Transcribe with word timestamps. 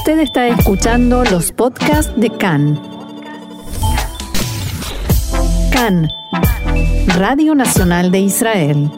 Usted 0.00 0.20
está 0.20 0.48
escuchando 0.48 1.24
los 1.24 1.52
podcasts 1.52 2.10
de 2.16 2.30
CAN. 2.30 2.80
CAN, 5.70 6.08
Radio 7.18 7.54
Nacional 7.54 8.10
de 8.10 8.20
Israel. 8.20 8.90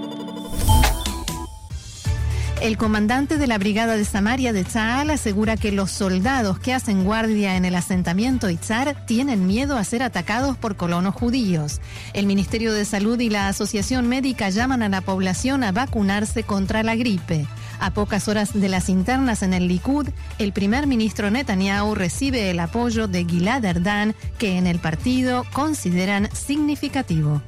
El 2.60 2.76
comandante 2.76 3.36
de 3.36 3.48
la 3.48 3.58
Brigada 3.58 3.96
de 3.96 4.04
Samaria 4.04 4.52
de 4.52 4.62
Tzahal 4.62 5.10
asegura 5.10 5.56
que 5.56 5.72
los 5.72 5.90
soldados 5.90 6.60
que 6.60 6.72
hacen 6.72 7.02
guardia 7.02 7.56
en 7.56 7.64
el 7.64 7.74
asentamiento 7.74 8.48
Itzar 8.48 9.04
tienen 9.04 9.48
miedo 9.48 9.76
a 9.76 9.82
ser 9.82 10.04
atacados 10.04 10.56
por 10.56 10.76
colonos 10.76 11.16
judíos. 11.16 11.80
El 12.12 12.26
Ministerio 12.26 12.72
de 12.72 12.84
Salud 12.84 13.18
y 13.18 13.28
la 13.28 13.48
Asociación 13.48 14.08
Médica 14.08 14.50
llaman 14.50 14.84
a 14.84 14.88
la 14.88 15.00
población 15.00 15.64
a 15.64 15.72
vacunarse 15.72 16.44
contra 16.44 16.84
la 16.84 16.94
gripe. 16.94 17.48
A 17.82 17.90
pocas 17.90 18.28
horas 18.28 18.52
de 18.52 18.68
las 18.68 18.88
internas 18.88 19.42
en 19.42 19.52
el 19.52 19.66
Likud, 19.66 20.08
el 20.38 20.52
primer 20.52 20.86
ministro 20.86 21.32
Netanyahu 21.32 21.96
recibe 21.96 22.48
el 22.48 22.60
apoyo 22.60 23.08
de 23.08 23.24
Gilad 23.24 23.64
Erdan, 23.64 24.14
que 24.38 24.56
en 24.56 24.68
el 24.68 24.78
partido 24.78 25.44
consideran 25.52 26.28
significativo. 26.32 27.42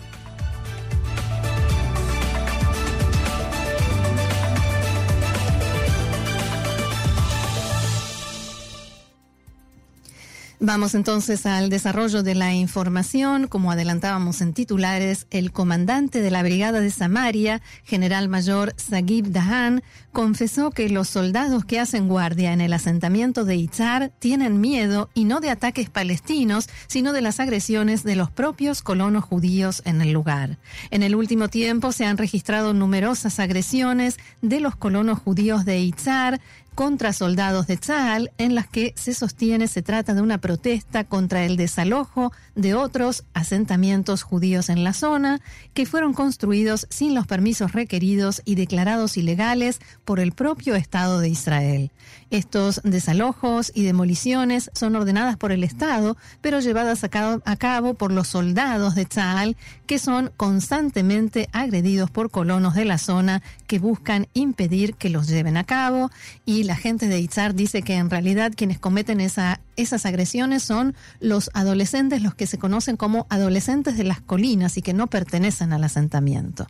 Vamos 10.67 10.95
entonces 10.95 11.45
al 11.45 11.69
desarrollo 11.69 12.23
de 12.23 12.35
la 12.35 12.55
información. 12.55 13.49
Como 13.49 13.71
adelantábamos 13.71 14.41
en 14.41 14.55
titulares, 14.55 15.27
el 15.31 15.53
comandante 15.53 16.23
de 16.23 16.31
la 16.31 16.43
Brigada 16.43 16.81
de 16.81 16.91
Samaria, 16.91 17.61
general 17.85 18.31
mayor 18.31 18.73
Sagib 18.79 19.31
Dahan, 19.31 19.83
confesó 20.11 20.71
que 20.71 20.89
los 20.89 21.11
soldados 21.11 21.67
que 21.67 21.81
hacen 21.81 22.09
guardia 22.09 22.55
en 22.55 22.63
el 22.63 22.73
asentamiento 22.73 23.45
de 23.45 23.57
Itzar 23.57 24.11
tienen 24.21 24.63
miedo 24.63 25.11
y 25.13 25.25
no 25.25 25.41
de 25.41 25.51
ataques 25.51 25.91
palestinos, 25.91 26.71
sino 26.87 27.13
de 27.13 27.21
las 27.21 27.41
agresiones 27.41 28.03
de 28.03 28.17
los 28.17 28.31
propios 28.31 28.81
colonos 28.81 29.23
judíos 29.23 29.83
en 29.85 30.01
el 30.01 30.13
lugar. 30.13 30.57
En 30.91 31.03
el 31.03 31.15
último 31.15 31.49
tiempo 31.49 31.93
se 31.93 32.07
han 32.07 32.17
registrado 32.17 32.73
numerosas 32.73 33.39
agresiones 33.39 34.17
de 34.41 34.61
los 34.61 34.77
colonos 34.77 35.19
judíos 35.19 35.67
de 35.67 35.81
Itzar 35.81 36.41
contra 36.75 37.13
soldados 37.13 37.67
de 37.67 37.77
Tzal, 37.77 38.33
en 38.39 38.55
las 38.55 38.67
que 38.67 38.93
se 38.97 39.15
sostiene 39.15 39.69
se 39.69 39.83
trata 39.83 40.15
de 40.15 40.23
una 40.23 40.39
protesta 40.39 41.05
contra 41.05 41.45
el 41.45 41.57
desalojo 41.57 42.33
de 42.55 42.75
otros 42.75 43.25
asentamientos 43.33 44.23
judíos 44.23 44.69
en 44.69 44.85
la 44.85 44.93
zona, 44.93 45.41
que 45.73 45.87
fueron 45.87 46.15
construidos 46.15 46.87
sin 46.91 47.15
los 47.15 47.27
permisos 47.27 47.73
requeridos 47.73 48.43
y 48.45 48.57
declarados 48.57 49.17
ilegales 49.17 49.81
por 50.05 50.21
el 50.21 50.33
propio 50.33 50.75
Estado 50.75 51.21
de 51.21 51.29
Israel. 51.29 51.91
Estos 52.31 52.81
desalojos 52.83 53.71
y 53.75 53.85
demoliciones 53.85 54.71
son 54.75 54.97
ordenadas 54.97 55.37
por 55.37 55.53
el 55.53 55.63
Estado, 55.63 56.17
pero 56.41 56.61
llevadas 56.61 57.05
a 57.05 57.57
cabo, 57.57 57.95
por 57.95 58.13
los 58.13 58.29
soldados 58.29 58.95
de 58.95 59.05
Tzal, 59.05 59.57
que 59.87 59.99
son 59.99 60.33
constantemente 60.37 61.49
agredidos 61.53 62.11
por 62.11 62.31
colonos 62.31 62.75
de 62.75 62.85
la 62.85 62.99
zona 62.99 63.43
que 63.67 63.79
buscan 63.79 64.27
impedir 64.35 64.95
que 64.95 65.11
los 65.11 65.29
lleven 65.29 65.57
a 65.57 65.65
cabo 65.65 66.11
y 66.45 66.64
la 66.65 66.77
gente 66.77 67.09
de 67.09 67.21
Itzar 67.21 67.55
dice 67.55 67.83
que 67.83 67.95
en 67.95 68.11
realidad 68.11 68.53
quienes 68.57 68.79
cometen 68.79 69.21
esa, 69.21 69.61
esas 69.77 70.07
agresiones 70.07 70.63
son 70.63 70.95
los 71.21 71.51
adolescentes, 71.55 72.23
los 72.23 72.35
que 72.35 72.47
se 72.47 72.59
conocen 72.59 72.97
como 72.97 73.27
adolescentes 73.31 73.97
de 73.97 74.05
las 74.05 74.21
colinas 74.21 74.77
y 74.77 74.83
que 74.83 74.95
no 74.95 75.07
pertenecen 75.07 75.73
al 75.73 75.85
asentamiento. 75.85 76.67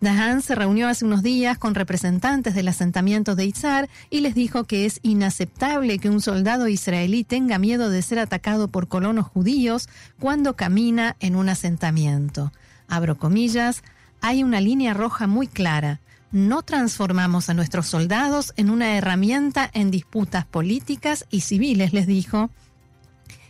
Dahan 0.00 0.42
se 0.42 0.54
reunió 0.54 0.88
hace 0.88 1.04
unos 1.04 1.22
días 1.22 1.58
con 1.58 1.74
representantes 1.74 2.54
del 2.54 2.68
asentamiento 2.68 3.34
de 3.34 3.46
Itzar 3.46 3.88
y 4.10 4.20
les 4.20 4.34
dijo 4.34 4.64
que 4.64 4.86
es 4.86 5.00
inaceptable 5.02 5.98
que 5.98 6.10
un 6.10 6.20
soldado 6.20 6.68
israelí 6.68 7.24
tenga 7.24 7.58
miedo 7.58 7.90
de 7.90 8.02
ser 8.02 8.18
atacado 8.18 8.68
por 8.68 8.88
colonos 8.88 9.26
judíos 9.26 9.88
cuando 10.18 10.54
camina 10.54 11.16
en 11.20 11.36
un 11.36 11.48
asentamiento. 11.48 12.52
Abro 12.86 13.18
comillas, 13.18 13.82
hay 14.20 14.44
una 14.44 14.60
línea 14.60 14.94
roja 14.94 15.26
muy 15.26 15.46
clara 15.46 16.00
no 16.30 16.62
transformamos 16.62 17.48
a 17.48 17.54
nuestros 17.54 17.86
soldados 17.86 18.52
en 18.56 18.70
una 18.70 18.96
herramienta 18.96 19.70
en 19.72 19.90
disputas 19.90 20.44
políticas 20.44 21.26
y 21.30 21.40
civiles, 21.40 21.92
les 21.92 22.06
dijo, 22.06 22.50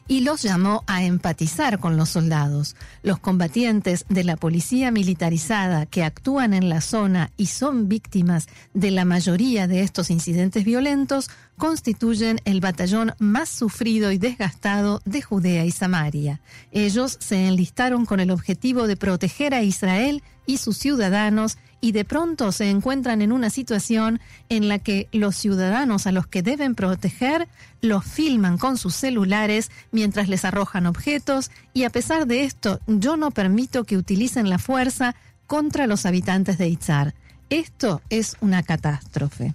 y 0.08 0.20
los 0.20 0.42
llamó 0.42 0.82
a 0.86 1.04
empatizar 1.04 1.78
con 1.78 1.98
los 1.98 2.08
soldados. 2.08 2.74
Los 3.02 3.18
combatientes 3.18 4.06
de 4.08 4.24
la 4.24 4.36
policía 4.36 4.90
militarizada 4.90 5.84
que 5.84 6.02
actúan 6.02 6.54
en 6.54 6.70
la 6.70 6.80
zona 6.80 7.30
y 7.36 7.46
son 7.46 7.88
víctimas 7.88 8.48
de 8.72 8.90
la 8.90 9.04
mayoría 9.04 9.66
de 9.68 9.82
estos 9.82 10.10
incidentes 10.10 10.64
violentos 10.64 11.28
constituyen 11.58 12.40
el 12.46 12.60
batallón 12.60 13.12
más 13.18 13.50
sufrido 13.50 14.10
y 14.10 14.18
desgastado 14.18 15.02
de 15.04 15.20
Judea 15.20 15.66
y 15.66 15.72
Samaria. 15.72 16.40
Ellos 16.72 17.18
se 17.20 17.46
enlistaron 17.46 18.06
con 18.06 18.18
el 18.18 18.30
objetivo 18.30 18.86
de 18.86 18.96
proteger 18.96 19.52
a 19.52 19.62
Israel 19.62 20.22
y 20.46 20.56
sus 20.56 20.78
ciudadanos 20.78 21.58
y 21.80 21.92
de 21.92 22.04
pronto 22.04 22.52
se 22.52 22.70
encuentran 22.70 23.22
en 23.22 23.32
una 23.32 23.50
situación 23.50 24.20
en 24.48 24.68
la 24.68 24.78
que 24.78 25.08
los 25.12 25.36
ciudadanos 25.36 26.06
a 26.06 26.12
los 26.12 26.26
que 26.26 26.42
deben 26.42 26.74
proteger 26.74 27.48
los 27.80 28.04
filman 28.04 28.58
con 28.58 28.76
sus 28.76 28.94
celulares 28.94 29.70
mientras 29.92 30.28
les 30.28 30.44
arrojan 30.44 30.86
objetos 30.86 31.50
y 31.72 31.84
a 31.84 31.90
pesar 31.90 32.26
de 32.26 32.44
esto 32.44 32.80
yo 32.86 33.16
no 33.16 33.30
permito 33.30 33.84
que 33.84 33.96
utilicen 33.96 34.50
la 34.50 34.58
fuerza 34.58 35.14
contra 35.46 35.86
los 35.86 36.04
habitantes 36.06 36.58
de 36.58 36.68
Itzar. 36.68 37.14
Esto 37.50 38.02
es 38.10 38.36
una 38.40 38.62
catástrofe. 38.62 39.54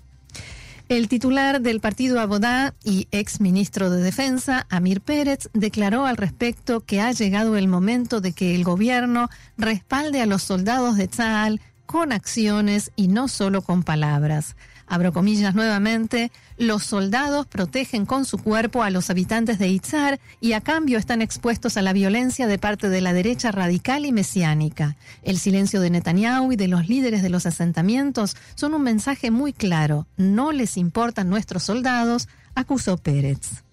El 0.90 1.08
titular 1.08 1.62
del 1.62 1.80
partido 1.80 2.20
Abodá 2.20 2.74
y 2.84 3.08
ex 3.12 3.40
ministro 3.40 3.90
de 3.90 4.02
Defensa, 4.02 4.68
Amir 4.70 5.02
Pérez, 5.02 5.50
declaró 5.54 6.06
al 6.06 6.18
respecto 6.18 6.82
que 6.82 7.00
ha 7.00 7.12
llegado 7.14 7.56
el 7.56 7.68
momento 7.68 8.20
de 8.22 8.34
que 8.34 8.54
el 8.54 8.64
gobierno 8.64 9.30
respalde 9.58 10.22
a 10.22 10.26
los 10.26 10.44
soldados 10.44 10.98
de 10.98 11.08
Tzal 11.08 11.62
con 11.86 12.12
acciones 12.12 12.92
y 12.96 13.08
no 13.08 13.28
solo 13.28 13.62
con 13.62 13.84
palabras. 13.84 14.56
Abro 14.88 15.14
comillas 15.14 15.56
nuevamente, 15.56 16.32
los 16.58 16.84
soldados 16.84 17.48
protegen 17.48 18.06
con 18.06 18.26
su 18.26 18.38
cuerpo 18.38 18.84
a 18.84 18.90
los 18.90 19.10
habitantes 19.10 19.58
de 19.58 19.70
Itzar 19.70 20.20
y 20.42 20.54
a 20.54 20.62
cambio 20.62 21.00
están 21.00 21.22
expuestos 21.22 21.78
a 21.78 21.82
la 21.82 21.94
violencia 21.94 22.48
de 22.48 22.60
parte 22.60 22.90
de 22.90 23.02
la 23.02 23.14
derecha 23.14 23.52
radical 23.52 24.06
y 24.06 24.12
mesiánica. 24.12 24.96
El 25.24 25.40
silencio 25.40 25.82
de 25.82 25.90
Netanyahu 25.90 26.52
y 26.52 26.56
de 26.58 26.68
los 26.68 26.90
líderes 26.90 27.24
de 27.24 27.30
los 27.30 27.46
asentamientos 27.46 28.36
son 28.56 28.74
un 28.74 28.84
mensaje 28.84 29.32
muy 29.32 29.54
claro. 29.54 30.06
No 30.18 30.52
les 30.52 30.78
importan 30.78 31.30
nuestros 31.30 31.64
soldados, 31.64 32.28
acusó 32.54 32.98
Pérez. 32.98 33.64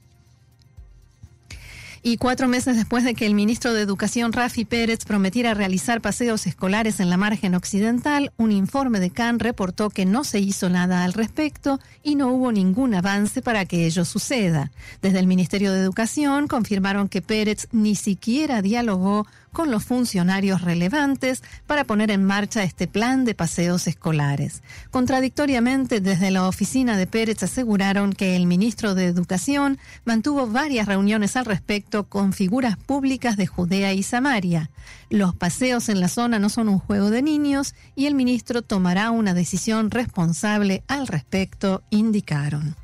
Y 2.03 2.17
cuatro 2.17 2.49
meses 2.49 2.77
después 2.77 3.05
de 3.05 3.13
que 3.15 3.27
el 3.27 3.35
ministro 3.35 3.75
de 3.75 3.83
Educación 3.83 4.33
Rafi 4.33 4.65
Pérez 4.65 5.05
prometiera 5.05 5.53
realizar 5.53 6.01
paseos 6.01 6.47
escolares 6.47 6.99
en 6.99 7.11
la 7.11 7.19
margen 7.19 7.55
occidental, 7.55 8.33
un 8.39 8.53
informe 8.53 9.01
de 9.01 9.11
Cannes 9.11 9.43
reportó 9.43 9.91
que 9.91 10.07
no 10.07 10.25
se 10.25 10.41
hizo 10.41 10.71
nada 10.71 11.05
al 11.05 11.13
respecto 11.13 11.79
y 12.03 12.15
no 12.15 12.29
hubo 12.29 12.53
ningún 12.53 12.95
avance 12.95 13.43
para 13.43 13.67
que 13.67 13.85
ello 13.85 14.07
suceda. 14.07 14.71
Desde 15.03 15.19
el 15.19 15.27
Ministerio 15.27 15.75
de 15.75 15.81
Educación 15.81 16.49
confirmaron 16.49 17.11
que 17.11 17.21
Pérez 17.21 17.69
ni 17.71 17.95
siquiera 17.95 18.63
dialogó 18.63 19.27
con 19.53 19.71
los 19.71 19.85
funcionarios 19.85 20.63
relevantes 20.63 21.43
para 21.67 21.85
poner 21.85 22.11
en 22.11 22.25
marcha 22.25 22.63
este 22.63 22.87
plan 22.87 23.25
de 23.25 23.35
paseos 23.35 23.87
escolares. 23.87 24.63
Contradictoriamente, 24.91 26.01
desde 26.01 26.31
la 26.31 26.49
oficina 26.49 26.97
de 26.97 27.07
Pérez 27.07 27.43
aseguraron 27.43 28.13
que 28.13 28.37
el 28.37 28.47
ministro 28.47 28.95
de 28.95 29.07
Educación 29.07 29.79
mantuvo 30.05 30.47
varias 30.47 30.87
reuniones 30.87 31.37
al 31.37 31.45
respecto 31.45 32.05
con 32.05 32.33
figuras 32.33 32.77
públicas 32.77 33.37
de 33.37 33.47
Judea 33.47 33.93
y 33.93 34.03
Samaria. 34.03 34.71
Los 35.09 35.35
paseos 35.35 35.89
en 35.89 36.01
la 36.01 36.09
zona 36.09 36.39
no 36.39 36.49
son 36.49 36.69
un 36.69 36.79
juego 36.79 37.11
de 37.11 37.23
niños 37.23 37.75
y 37.97 38.07
el 38.07 38.15
ministro 38.15 38.63
tomará 38.63 39.11
una 39.11 39.35
decisión 39.35 39.91
responsable 39.91 40.83
al 40.89 41.07
respecto, 41.07 41.83
indicaron. 41.91 42.77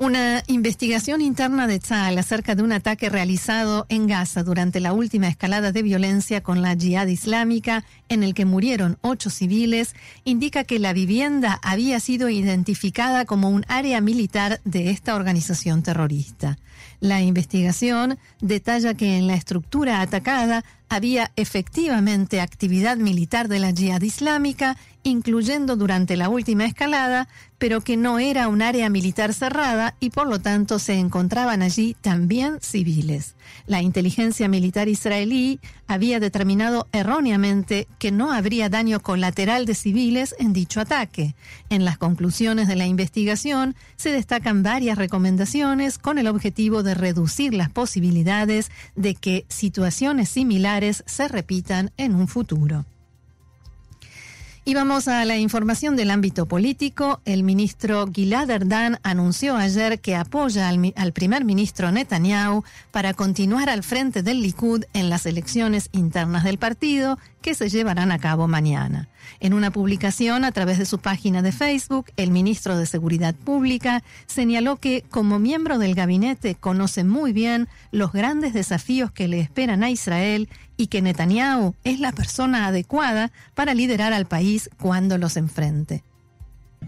Una 0.00 0.44
investigación 0.46 1.20
interna 1.20 1.66
de 1.66 1.80
Tzal 1.80 2.18
acerca 2.18 2.54
de 2.54 2.62
un 2.62 2.70
ataque 2.70 3.08
realizado 3.08 3.84
en 3.88 4.06
Gaza 4.06 4.44
durante 4.44 4.78
la 4.78 4.92
última 4.92 5.26
escalada 5.26 5.72
de 5.72 5.82
violencia 5.82 6.40
con 6.40 6.62
la 6.62 6.76
Jihad 6.76 7.08
Islámica, 7.08 7.84
en 8.08 8.22
el 8.22 8.32
que 8.32 8.44
murieron 8.44 8.96
ocho 9.00 9.28
civiles, 9.28 9.96
indica 10.22 10.62
que 10.62 10.78
la 10.78 10.92
vivienda 10.92 11.58
había 11.64 11.98
sido 11.98 12.28
identificada 12.28 13.24
como 13.24 13.50
un 13.50 13.64
área 13.66 14.00
militar 14.00 14.60
de 14.64 14.90
esta 14.90 15.16
organización 15.16 15.82
terrorista. 15.82 16.58
La 17.00 17.22
investigación 17.22 18.18
detalla 18.40 18.94
que 18.94 19.16
en 19.16 19.26
la 19.26 19.34
estructura 19.34 20.00
atacada 20.00 20.64
había 20.88 21.30
efectivamente 21.36 22.40
actividad 22.40 22.96
militar 22.96 23.48
de 23.48 23.58
la 23.58 23.70
yihad 23.70 24.00
islámica, 24.00 24.76
incluyendo 25.02 25.76
durante 25.76 26.16
la 26.16 26.28
última 26.28 26.64
escalada, 26.64 27.28
pero 27.58 27.80
que 27.82 27.96
no 27.96 28.18
era 28.18 28.48
un 28.48 28.62
área 28.62 28.88
militar 28.88 29.34
cerrada 29.34 29.94
y 30.00 30.10
por 30.10 30.28
lo 30.28 30.40
tanto 30.40 30.78
se 30.78 30.94
encontraban 30.94 31.62
allí 31.62 31.96
también 32.00 32.58
civiles. 32.60 33.34
La 33.66 33.82
inteligencia 33.82 34.48
militar 34.48 34.88
israelí 34.88 35.60
había 35.86 36.20
determinado 36.20 36.88
erróneamente 36.92 37.88
que 37.98 38.10
no 38.10 38.32
habría 38.32 38.68
daño 38.68 39.00
colateral 39.00 39.66
de 39.66 39.74
civiles 39.74 40.34
en 40.38 40.52
dicho 40.52 40.80
ataque. 40.80 41.34
En 41.68 41.84
las 41.84 41.98
conclusiones 41.98 42.68
de 42.68 42.76
la 42.76 42.86
investigación 42.86 43.74
se 43.96 44.10
destacan 44.10 44.62
varias 44.62 44.98
recomendaciones 44.98 45.98
con 45.98 46.18
el 46.18 46.28
objetivo 46.28 46.82
de 46.82 46.87
reducir 46.94 47.54
las 47.54 47.70
posibilidades 47.70 48.70
de 48.96 49.14
que 49.14 49.44
situaciones 49.48 50.28
similares 50.28 51.04
se 51.06 51.28
repitan 51.28 51.90
en 51.96 52.14
un 52.14 52.28
futuro. 52.28 52.84
Y 54.68 54.74
vamos 54.74 55.08
a 55.08 55.24
la 55.24 55.38
información 55.38 55.96
del 55.96 56.10
ámbito 56.10 56.44
político. 56.44 57.22
El 57.24 57.42
ministro 57.42 58.06
Gilad 58.12 58.50
Erdan 58.50 58.98
anunció 59.02 59.56
ayer 59.56 59.98
que 59.98 60.14
apoya 60.14 60.68
al, 60.68 60.92
al, 60.94 61.14
primer 61.14 61.42
ministro 61.46 61.90
Netanyahu 61.90 62.64
para 62.90 63.14
continuar 63.14 63.70
al 63.70 63.82
frente 63.82 64.22
del 64.22 64.42
Likud 64.42 64.84
en 64.92 65.08
las 65.08 65.24
elecciones 65.24 65.88
internas 65.92 66.44
del 66.44 66.58
partido 66.58 67.18
que 67.41 67.53
se 67.53 67.69
llevarán 67.69 68.11
a 68.11 68.19
cabo 68.19 68.47
mañana. 68.47 69.07
En 69.39 69.53
una 69.53 69.71
publicación 69.71 70.45
a 70.45 70.51
través 70.51 70.77
de 70.77 70.85
su 70.85 70.99
página 70.99 71.41
de 71.41 71.51
Facebook, 71.51 72.05
el 72.17 72.31
ministro 72.31 72.77
de 72.77 72.85
Seguridad 72.85 73.35
Pública 73.35 74.03
señaló 74.25 74.77
que 74.77 75.03
como 75.09 75.39
miembro 75.39 75.77
del 75.79 75.95
gabinete 75.95 76.55
conoce 76.55 77.03
muy 77.03 77.33
bien 77.33 77.67
los 77.91 78.11
grandes 78.11 78.53
desafíos 78.53 79.11
que 79.11 79.27
le 79.27 79.39
esperan 79.39 79.83
a 79.83 79.89
Israel 79.89 80.49
y 80.77 80.87
que 80.87 81.01
Netanyahu 81.01 81.75
es 81.83 81.99
la 81.99 82.11
persona 82.11 82.67
adecuada 82.67 83.31
para 83.53 83.73
liderar 83.73 84.13
al 84.13 84.25
país 84.25 84.69
cuando 84.77 85.17
los 85.17 85.37
enfrente. 85.37 86.03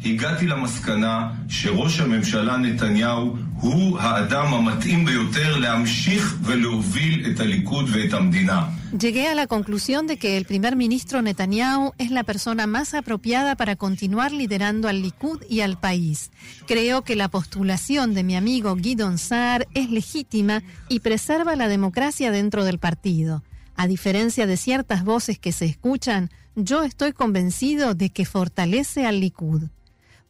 הגעתי 0.04 0.48
למסקנה 0.48 1.30
שראש 1.50 2.00
הממשלה 2.00 2.58
נתניהו 2.58 3.38
הוא 3.60 4.00
האדם 4.00 4.54
המתאים 4.54 5.06
ביותר 5.06 5.58
להמשיך 5.58 6.36
ולהוביל 6.44 7.32
את 7.32 7.40
הליכוד 7.40 7.86
ואת 7.92 8.14
המדינה. 8.14 8.64
Llegué 8.99 9.29
a 9.29 9.37
la 9.37 9.47
conclusión 9.47 10.09
de 10.09 10.17
que 10.17 10.37
el 10.37 10.47
primer 10.47 10.75
ministro 10.75 11.23
Netanyahu 11.23 11.93
es 11.99 12.11
la 12.11 12.25
persona 12.25 12.67
más 12.67 12.93
apropiada 12.93 13.55
para 13.55 13.77
continuar 13.77 14.33
liderando 14.33 14.89
al 14.89 15.01
Likud 15.01 15.41
y 15.49 15.61
al 15.61 15.79
país. 15.79 16.33
Creo 16.67 17.03
que 17.03 17.15
la 17.15 17.29
postulación 17.29 18.15
de 18.15 18.25
mi 18.25 18.35
amigo 18.35 18.75
Guidon 18.75 19.19
Saar 19.19 19.69
es 19.75 19.91
legítima 19.91 20.65
y 20.89 21.01
preserva 21.01 21.55
la 21.55 21.69
democracia 21.69 22.33
dentro 22.33 22.65
del 22.65 22.81
partido. 22.81 23.45
A 23.77 23.87
diferencia 23.87 24.49
de 24.49 24.57
ciertas 24.57 25.05
voces 25.05 25.39
que 25.39 25.53
se 25.53 25.67
escuchan, 25.67 26.29
yo 26.57 26.83
estoy 26.83 27.13
convencido 27.13 27.95
de 27.95 28.11
que 28.11 28.25
fortalece 28.25 29.07
al 29.07 29.21
Likud. 29.21 29.69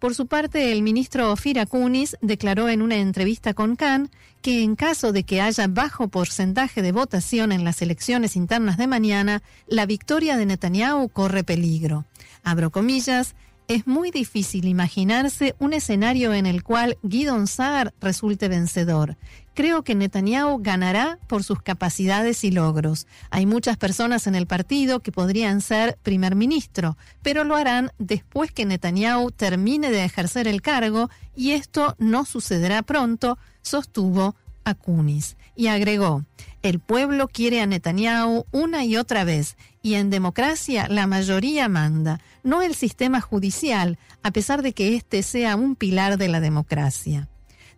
Por 0.00 0.14
su 0.14 0.26
parte, 0.26 0.72
el 0.72 0.82
ministro 0.82 1.30
Ofir 1.30 1.60
Akunis 1.60 2.16
declaró 2.22 2.70
en 2.70 2.80
una 2.80 2.96
entrevista 2.96 3.52
con 3.52 3.76
Khan 3.76 4.10
que 4.40 4.62
en 4.62 4.74
caso 4.74 5.12
de 5.12 5.24
que 5.24 5.42
haya 5.42 5.66
bajo 5.68 6.08
porcentaje 6.08 6.80
de 6.80 6.90
votación 6.90 7.52
en 7.52 7.64
las 7.64 7.82
elecciones 7.82 8.34
internas 8.34 8.78
de 8.78 8.86
mañana, 8.86 9.42
la 9.66 9.84
victoria 9.84 10.38
de 10.38 10.46
Netanyahu 10.46 11.10
corre 11.10 11.44
peligro. 11.44 12.06
Abro 12.42 12.70
comillas, 12.70 13.34
es 13.70 13.86
muy 13.86 14.10
difícil 14.10 14.66
imaginarse 14.66 15.54
un 15.60 15.72
escenario 15.74 16.34
en 16.34 16.44
el 16.44 16.64
cual 16.64 16.98
Guidon 17.04 17.46
Saar 17.46 17.94
resulte 18.00 18.48
vencedor. 18.48 19.16
Creo 19.54 19.84
que 19.84 19.94
Netanyahu 19.94 20.60
ganará 20.60 21.20
por 21.28 21.44
sus 21.44 21.62
capacidades 21.62 22.42
y 22.42 22.50
logros. 22.50 23.06
Hay 23.30 23.46
muchas 23.46 23.76
personas 23.76 24.26
en 24.26 24.34
el 24.34 24.48
partido 24.48 24.98
que 24.98 25.12
podrían 25.12 25.60
ser 25.60 25.96
primer 26.02 26.34
ministro, 26.34 26.96
pero 27.22 27.44
lo 27.44 27.54
harán 27.54 27.92
después 28.00 28.50
que 28.50 28.66
Netanyahu 28.66 29.30
termine 29.30 29.92
de 29.92 30.04
ejercer 30.04 30.48
el 30.48 30.62
cargo 30.62 31.08
y 31.36 31.52
esto 31.52 31.94
no 32.00 32.24
sucederá 32.24 32.82
pronto, 32.82 33.38
sostuvo 33.62 34.34
Akunis. 34.64 35.36
Y 35.54 35.68
agregó, 35.68 36.24
el 36.62 36.78
pueblo 36.78 37.28
quiere 37.28 37.60
a 37.60 37.66
Netanyahu 37.66 38.44
una 38.52 38.84
y 38.84 38.96
otra 38.96 39.24
vez, 39.24 39.56
y 39.82 39.94
en 39.94 40.10
democracia 40.10 40.88
la 40.88 41.06
mayoría 41.06 41.68
manda, 41.68 42.20
no 42.42 42.62
el 42.62 42.74
sistema 42.74 43.20
judicial, 43.20 43.98
a 44.22 44.30
pesar 44.30 44.62
de 44.62 44.72
que 44.72 44.94
éste 44.96 45.22
sea 45.22 45.56
un 45.56 45.76
pilar 45.76 46.18
de 46.18 46.28
la 46.28 46.40
democracia. 46.40 47.28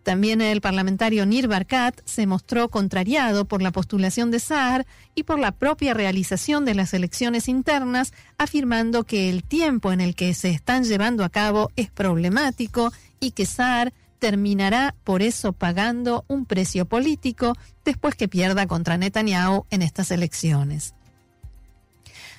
También 0.03 0.41
el 0.41 0.61
parlamentario 0.61 1.25
Nir 1.27 1.47
Barkat 1.47 2.01
se 2.05 2.27
mostró 2.27 2.69
contrariado 2.69 3.45
por 3.45 3.63
la 3.63 3.71
postulación 3.71 4.33
de 4.33 4.41
Saar 4.41 4.85
y 5.15 5.23
por 5.23 5.39
la 5.39 5.53
propia 5.53 5.95
realización 5.95 6.65
de 6.65 6.75
las 6.75 6.93
elecciones 6.93 7.47
internas, 7.47 8.13
afirmando 8.37 9.05
que 9.05 9.31
el 9.31 9.45
tiempo 9.45 9.93
en 9.93 10.01
el 10.01 10.17
que 10.17 10.35
se 10.35 10.51
están 10.51 10.83
llevando 10.83 11.25
a 11.25 11.29
cabo 11.29 11.71
es 11.77 11.89
problemático 11.91 12.93
y 13.21 13.31
que 13.31 13.47
Saar 13.47 13.93
terminará 14.23 14.95
por 15.03 15.21
eso 15.21 15.53
pagando 15.53 16.25
un 16.29 16.47
precio 16.47 16.87
político 16.87 17.57
después 17.85 18.15
que 18.15 18.29
pierda 18.29 18.69
contra 18.69 18.97
Netanyahu 18.97 19.67
en 19.69 19.83
estas 19.83 20.13
elecciones. 20.13 20.95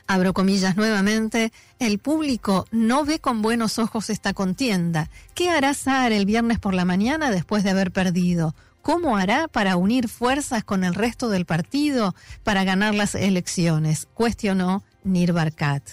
Abro 0.08 0.34
comillas 0.34 0.78
nuevamente, 0.78 1.52
el 1.80 2.00
público 2.00 2.66
no 2.72 3.04
ve 3.04 3.20
con 3.20 3.42
buenos 3.42 3.80
ojos 3.80 4.10
esta 4.10 4.34
contienda. 4.34 5.10
¿Qué 5.36 5.50
hará 5.50 5.74
Saar 5.74 6.14
el 6.14 6.26
viernes 6.26 6.58
por 6.58 6.74
la 6.74 6.86
mañana 6.86 7.32
después 7.32 7.66
de 7.66 7.72
haber 7.72 7.92
perdido? 7.92 8.56
¿Cómo 8.82 9.18
hará 9.18 9.50
para 9.50 9.76
unir 9.76 10.08
fuerzas 10.08 10.64
con 10.64 10.86
el 10.86 10.96
resto 10.96 11.28
del 11.28 11.46
partido 11.46 12.16
para 12.46 12.64
ganar 12.64 12.96
las 12.96 13.14
elecciones? 13.14 14.08
Cuestionó 14.14 14.84
Nir 15.04 15.34
Barkat. 15.34 15.84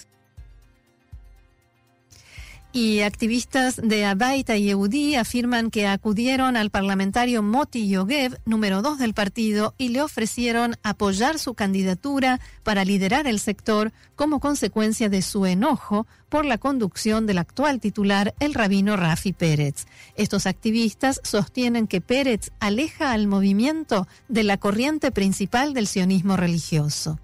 Y 2.73 3.01
activistas 3.01 3.81
de 3.83 4.05
Abaita 4.05 4.55
y 4.55 4.63
Yehudi 4.63 5.15
afirman 5.15 5.71
que 5.71 5.87
acudieron 5.87 6.55
al 6.55 6.69
parlamentario 6.69 7.43
Moti 7.43 7.89
Yogev, 7.89 8.39
número 8.45 8.81
dos 8.81 8.97
del 8.97 9.13
partido, 9.13 9.75
y 9.77 9.89
le 9.89 10.01
ofrecieron 10.01 10.77
apoyar 10.81 11.37
su 11.37 11.53
candidatura 11.53 12.39
para 12.63 12.85
liderar 12.85 13.27
el 13.27 13.41
sector 13.41 13.91
como 14.15 14.39
consecuencia 14.39 15.09
de 15.09 15.21
su 15.21 15.45
enojo 15.45 16.07
por 16.29 16.45
la 16.45 16.57
conducción 16.57 17.25
del 17.25 17.39
actual 17.39 17.81
titular, 17.81 18.33
el 18.39 18.53
rabino 18.53 18.95
Rafi 18.95 19.33
Pérez. 19.33 19.85
Estos 20.15 20.45
activistas 20.45 21.19
sostienen 21.25 21.87
que 21.87 21.99
Pérez 21.99 22.51
aleja 22.61 23.11
al 23.11 23.27
movimiento 23.27 24.07
de 24.29 24.43
la 24.43 24.55
corriente 24.55 25.11
principal 25.11 25.73
del 25.73 25.87
sionismo 25.87 26.37
religioso. 26.37 27.19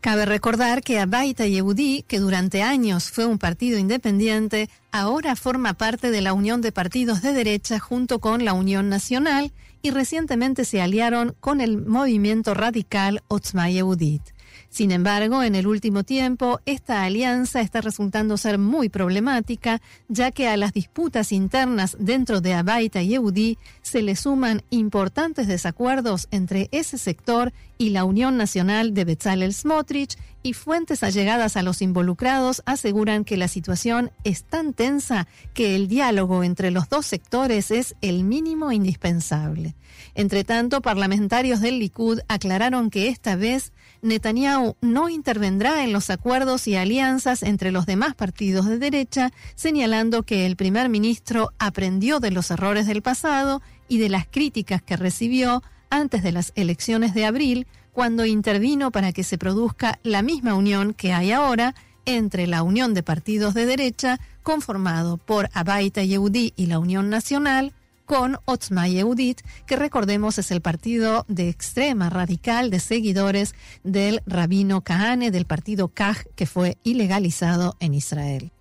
Cabe 0.00 0.26
recordar 0.26 0.82
que 0.82 1.00
Abaita 1.00 1.46
Yehudi, 1.46 2.04
que 2.06 2.20
durante 2.20 2.62
años 2.62 3.10
fue 3.10 3.26
un 3.26 3.38
partido 3.38 3.78
independiente, 3.78 4.70
ahora 4.92 5.34
forma 5.34 5.74
parte 5.74 6.12
de 6.12 6.20
la 6.20 6.32
Unión 6.32 6.60
de 6.60 6.70
Partidos 6.70 7.20
de 7.20 7.32
Derecha 7.32 7.80
junto 7.80 8.20
con 8.20 8.44
la 8.44 8.52
Unión 8.52 8.88
Nacional 8.88 9.52
y 9.82 9.90
recientemente 9.90 10.64
se 10.64 10.80
aliaron 10.80 11.34
con 11.40 11.60
el 11.60 11.78
movimiento 11.78 12.54
radical 12.54 13.22
Otzma 13.26 13.70
Yehudit. 13.70 14.22
Sin 14.70 14.90
embargo, 14.90 15.42
en 15.42 15.54
el 15.54 15.66
último 15.66 16.04
tiempo, 16.04 16.60
esta 16.66 17.02
alianza 17.02 17.62
está 17.62 17.80
resultando 17.80 18.36
ser 18.36 18.58
muy 18.58 18.88
problemática, 18.88 19.80
ya 20.08 20.30
que 20.30 20.46
a 20.46 20.56
las 20.56 20.74
disputas 20.74 21.32
internas 21.32 21.96
dentro 21.98 22.40
de 22.40 22.54
Abaita 22.54 23.02
y 23.02 23.08
Yehudi 23.08 23.58
se 23.80 24.02
le 24.02 24.14
suman 24.14 24.62
importantes 24.70 25.46
desacuerdos 25.46 26.28
entre 26.30 26.68
ese 26.70 26.98
sector 26.98 27.52
y 27.78 27.90
la 27.90 28.04
Unión 28.04 28.36
Nacional 28.36 28.92
de 28.92 29.04
Bezalel 29.04 29.54
Smotrich, 29.54 30.18
y 30.42 30.52
fuentes 30.52 31.02
allegadas 31.02 31.56
a 31.56 31.62
los 31.62 31.82
involucrados 31.82 32.62
aseguran 32.66 33.24
que 33.24 33.36
la 33.36 33.48
situación 33.48 34.10
es 34.24 34.44
tan 34.44 34.72
tensa 34.72 35.26
que 35.54 35.74
el 35.74 35.88
diálogo 35.88 36.44
entre 36.44 36.70
los 36.70 36.88
dos 36.88 37.06
sectores 37.06 37.70
es 37.70 37.96
el 38.00 38.24
mínimo 38.24 38.72
indispensable. 38.72 39.74
Entre 40.14 40.44
tanto, 40.44 40.80
parlamentarios 40.80 41.60
del 41.60 41.78
Likud 41.78 42.20
aclararon 42.28 42.90
que 42.90 43.08
esta 43.08 43.36
vez 43.36 43.72
Netanyahu 44.02 44.76
no 44.80 45.08
intervendrá 45.08 45.84
en 45.84 45.92
los 45.92 46.10
acuerdos 46.10 46.68
y 46.68 46.76
alianzas 46.76 47.42
entre 47.42 47.72
los 47.72 47.86
demás 47.86 48.14
partidos 48.14 48.66
de 48.66 48.78
derecha, 48.78 49.32
señalando 49.54 50.22
que 50.22 50.46
el 50.46 50.56
primer 50.56 50.88
ministro 50.88 51.50
aprendió 51.58 52.20
de 52.20 52.30
los 52.30 52.50
errores 52.50 52.86
del 52.86 53.02
pasado 53.02 53.60
y 53.88 53.98
de 53.98 54.08
las 54.08 54.26
críticas 54.26 54.82
que 54.82 54.96
recibió 54.96 55.62
antes 55.90 56.22
de 56.22 56.32
las 56.32 56.52
elecciones 56.54 57.14
de 57.14 57.24
abril, 57.24 57.66
cuando 57.98 58.24
intervino 58.24 58.92
para 58.92 59.12
que 59.12 59.24
se 59.24 59.38
produzca 59.38 59.98
la 60.04 60.22
misma 60.22 60.54
unión 60.54 60.94
que 60.94 61.12
hay 61.12 61.32
ahora 61.32 61.74
entre 62.04 62.46
la 62.46 62.62
Unión 62.62 62.94
de 62.94 63.02
Partidos 63.02 63.54
de 63.54 63.66
Derecha, 63.66 64.20
conformado 64.44 65.16
por 65.16 65.50
Abaita 65.52 66.04
Yehudi 66.04 66.52
y 66.54 66.66
la 66.66 66.78
Unión 66.78 67.10
Nacional, 67.10 67.72
con 68.06 68.38
Otzma 68.44 68.86
Yehudit, 68.86 69.40
que 69.66 69.74
recordemos 69.74 70.38
es 70.38 70.52
el 70.52 70.60
partido 70.60 71.24
de 71.26 71.48
extrema 71.48 72.08
radical 72.08 72.70
de 72.70 72.78
seguidores 72.78 73.56
del 73.82 74.22
rabino 74.26 74.82
Kahane 74.82 75.32
del 75.32 75.46
partido 75.46 75.88
Kaj, 75.88 76.24
que 76.36 76.46
fue 76.46 76.78
ilegalizado 76.84 77.76
en 77.80 77.94
Israel. 77.94 78.52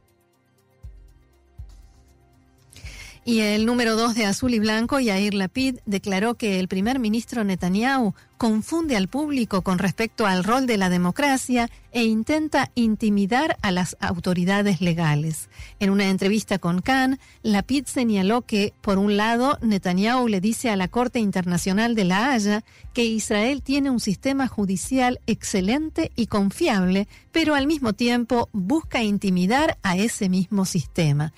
Y 3.29 3.41
el 3.41 3.65
número 3.65 3.97
dos 3.97 4.15
de 4.15 4.23
Azul 4.23 4.53
y 4.53 4.59
Blanco, 4.59 5.01
Yair 5.01 5.33
Lapid, 5.33 5.79
declaró 5.85 6.35
que 6.35 6.61
el 6.61 6.69
primer 6.69 6.97
ministro 6.97 7.43
Netanyahu 7.43 8.13
confunde 8.37 8.95
al 8.95 9.09
público 9.09 9.63
con 9.63 9.79
respecto 9.79 10.25
al 10.25 10.45
rol 10.45 10.65
de 10.65 10.77
la 10.77 10.89
democracia 10.89 11.69
e 11.91 12.05
intenta 12.05 12.71
intimidar 12.73 13.57
a 13.61 13.71
las 13.71 13.97
autoridades 13.99 14.79
legales. 14.79 15.49
En 15.81 15.89
una 15.89 16.07
entrevista 16.07 16.57
con 16.57 16.79
Khan, 16.79 17.19
Lapid 17.43 17.87
señaló 17.87 18.43
que, 18.43 18.73
por 18.79 18.97
un 18.97 19.17
lado, 19.17 19.57
Netanyahu 19.61 20.29
le 20.29 20.39
dice 20.39 20.69
a 20.69 20.77
la 20.77 20.87
Corte 20.87 21.19
Internacional 21.19 21.95
de 21.95 22.05
La 22.05 22.31
Haya 22.31 22.63
que 22.93 23.03
Israel 23.03 23.61
tiene 23.61 23.89
un 23.89 23.99
sistema 23.99 24.47
judicial 24.47 25.19
excelente 25.27 26.13
y 26.15 26.27
confiable, 26.27 27.09
pero 27.33 27.55
al 27.55 27.67
mismo 27.67 27.91
tiempo 27.91 28.47
busca 28.53 29.03
intimidar 29.03 29.77
a 29.83 29.97
ese 29.97 30.29
mismo 30.29 30.63
sistema. 30.63 31.33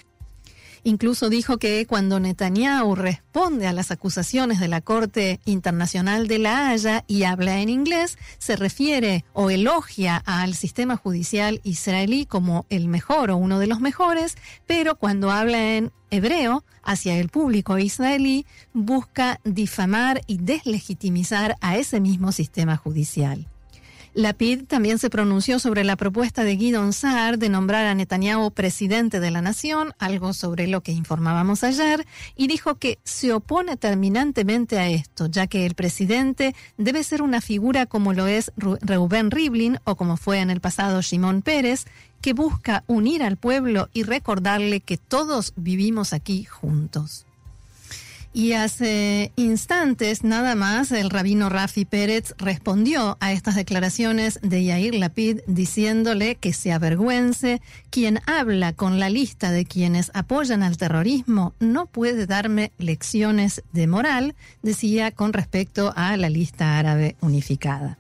Incluso 0.84 1.30
dijo 1.30 1.58
que 1.58 1.86
cuando 1.86 2.20
Netanyahu 2.20 2.96
responde 2.96 3.68
a 3.68 3.74
las 3.74 3.92
acusaciones 3.92 4.60
de 4.60 4.68
la 4.68 4.82
Corte 4.82 5.40
Internacional 5.46 6.28
de 6.28 6.40
la 6.40 6.70
Haya 6.70 7.04
y 7.08 7.24
habla 7.24 7.60
en 7.60 7.70
inglés, 7.70 8.18
se 8.38 8.56
refiere 8.56 9.26
o 9.34 9.50
elogia 9.50 10.18
al 10.18 10.56
sistema 10.56 10.96
judicial 10.96 11.62
israelí 11.64 12.26
como 12.26 12.66
el 12.70 12.88
mejor 12.88 13.32
o 13.32 13.38
uno 13.38 13.60
de 13.60 13.68
los 13.68 13.82
mejores, 13.82 14.38
pero 14.66 14.96
cuando 14.96 15.32
habla 15.32 15.76
en 15.76 15.92
hebreo 16.12 16.64
hacia 16.84 17.18
el 17.18 17.30
público 17.30 17.78
israelí, 17.78 18.46
busca 18.74 19.40
difamar 19.44 20.22
y 20.28 20.38
deslegitimizar 20.38 21.56
a 21.62 21.78
ese 21.78 22.00
mismo 22.00 22.32
sistema 22.32 22.78
judicial. 22.78 23.49
Lapid 24.20 24.66
también 24.66 25.00
se 25.00 25.10
pronunció 25.10 25.60
sobre 25.60 25.86
la 25.86 25.96
propuesta 25.96 26.44
de 26.44 26.58
Guidon 26.58 26.92
Saar 26.92 27.40
de 27.40 27.48
nombrar 27.48 27.86
a 27.86 27.96
Netanyahu 27.96 28.52
presidente 28.52 29.22
de 29.22 29.32
la 29.32 29.42
nación, 29.42 29.94
algo 29.98 30.34
sobre 30.34 30.68
lo 30.68 30.82
que 30.82 30.92
informábamos 30.92 31.64
ayer, 31.64 32.06
y 32.36 32.48
dijo 32.48 32.76
que 32.76 33.00
se 33.06 33.32
opone 33.32 33.78
terminantemente 33.78 34.78
a 34.78 34.90
esto, 34.90 35.28
ya 35.28 35.48
que 35.48 35.66
el 35.66 35.74
presidente 35.74 36.54
debe 36.78 37.06
ser 37.06 37.22
una 37.22 37.40
figura 37.40 37.86
como 37.86 38.12
lo 38.12 38.28
es 38.28 38.52
Reuben 38.58 39.32
Rivlin 39.32 39.80
o 39.86 39.96
como 39.96 40.18
fue 40.18 40.40
en 40.40 40.50
el 40.50 40.60
pasado 40.60 41.02
Shimon 41.02 41.42
Pérez, 41.42 41.86
que 42.20 42.34
busca 42.34 42.84
unir 42.88 43.24
al 43.24 43.38
pueblo 43.38 43.88
y 43.94 44.04
recordarle 44.04 44.82
que 44.82 44.98
todos 44.98 45.54
vivimos 45.56 46.12
aquí 46.12 46.44
juntos. 46.44 47.26
Y 48.32 48.54
hace 48.54 49.32
instantes 49.38 50.24
nada 50.24 50.54
más 50.54 50.92
el 50.92 51.10
rabino 51.10 51.50
Rafi 51.50 51.86
Pérez 51.86 52.36
respondió 52.38 53.18
a 53.20 53.32
estas 53.32 53.56
declaraciones 53.56 54.40
de 54.44 54.64
Yair 54.64 54.94
Lapid 54.94 55.40
diciéndole 55.48 56.36
que 56.36 56.54
se 56.54 56.72
avergüence 56.72 57.60
quien 57.90 58.22
habla 58.28 58.74
con 58.74 59.00
la 59.00 59.10
lista 59.10 59.50
de 59.50 59.66
quienes 59.66 60.12
apoyan 60.14 60.62
al 60.62 60.78
terrorismo 60.78 61.56
no 61.60 61.88
puede 61.88 62.28
darme 62.28 62.72
lecciones 62.78 63.64
de 63.74 63.88
moral, 63.88 64.36
decía 64.62 65.10
con 65.12 65.34
respecto 65.34 65.92
a 65.96 66.16
la 66.16 66.30
lista 66.30 66.78
árabe 66.78 67.16
unificada. 67.22 67.98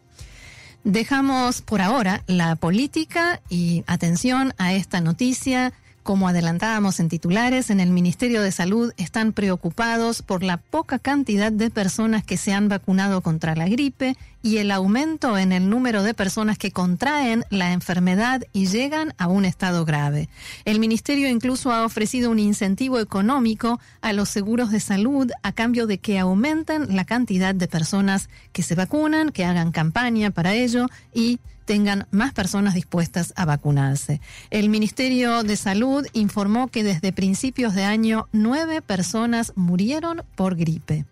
Dejamos 0.83 1.61
por 1.61 1.81
ahora 1.81 2.23
la 2.27 2.55
política 2.55 3.41
y 3.49 3.83
atención 3.87 4.53
a 4.57 4.73
esta 4.73 5.01
noticia 5.01 5.73
como 6.03 6.27
adelantábamos 6.27 6.99
en 6.99 7.09
titulares, 7.09 7.69
en 7.69 7.79
el 7.79 7.89
Ministerio 7.89 8.41
de 8.41 8.51
Salud 8.51 8.93
están 8.97 9.33
preocupados 9.33 10.21
por 10.21 10.43
la 10.43 10.57
poca 10.57 10.99
cantidad 10.99 11.51
de 11.51 11.69
personas 11.69 12.23
que 12.23 12.37
se 12.37 12.53
han 12.53 12.69
vacunado 12.69 13.21
contra 13.21 13.55
la 13.55 13.67
gripe 13.67 14.15
y 14.41 14.57
el 14.57 14.71
aumento 14.71 15.37
en 15.37 15.51
el 15.51 15.69
número 15.69 16.01
de 16.03 16.13
personas 16.13 16.57
que 16.57 16.71
contraen 16.71 17.43
la 17.49 17.73
enfermedad 17.73 18.41
y 18.53 18.67
llegan 18.67 19.13
a 19.17 19.27
un 19.27 19.45
estado 19.45 19.85
grave. 19.85 20.29
El 20.65 20.79
Ministerio 20.79 21.27
incluso 21.27 21.71
ha 21.71 21.85
ofrecido 21.85 22.31
un 22.31 22.39
incentivo 22.39 22.99
económico 22.99 23.79
a 24.01 24.13
los 24.13 24.29
seguros 24.29 24.71
de 24.71 24.79
salud 24.79 25.29
a 25.43 25.51
cambio 25.51 25.87
de 25.87 25.97
que 25.97 26.19
aumenten 26.19 26.95
la 26.95 27.05
cantidad 27.05 27.53
de 27.53 27.67
personas 27.67 28.29
que 28.53 28.63
se 28.63 28.75
vacunan, 28.75 29.31
que 29.31 29.45
hagan 29.45 29.71
campaña 29.71 30.31
para 30.31 30.53
ello 30.53 30.87
y 31.13 31.39
tengan 31.69 32.07
más 32.09 32.33
personas 32.33 32.73
dispuestas 32.73 33.31
a 33.35 33.45
vacunarse. 33.45 34.21
El 34.49 34.69
Ministerio 34.69 35.43
de 35.43 35.55
Salud 35.55 36.03
informó 36.13 36.67
que 36.67 36.83
desde 36.83 37.13
principios 37.13 37.75
de 37.75 37.83
año 37.83 38.27
nueve 38.31 38.81
personas 38.81 39.53
murieron 39.55 40.23
por 40.35 40.55
gripe. 40.55 41.05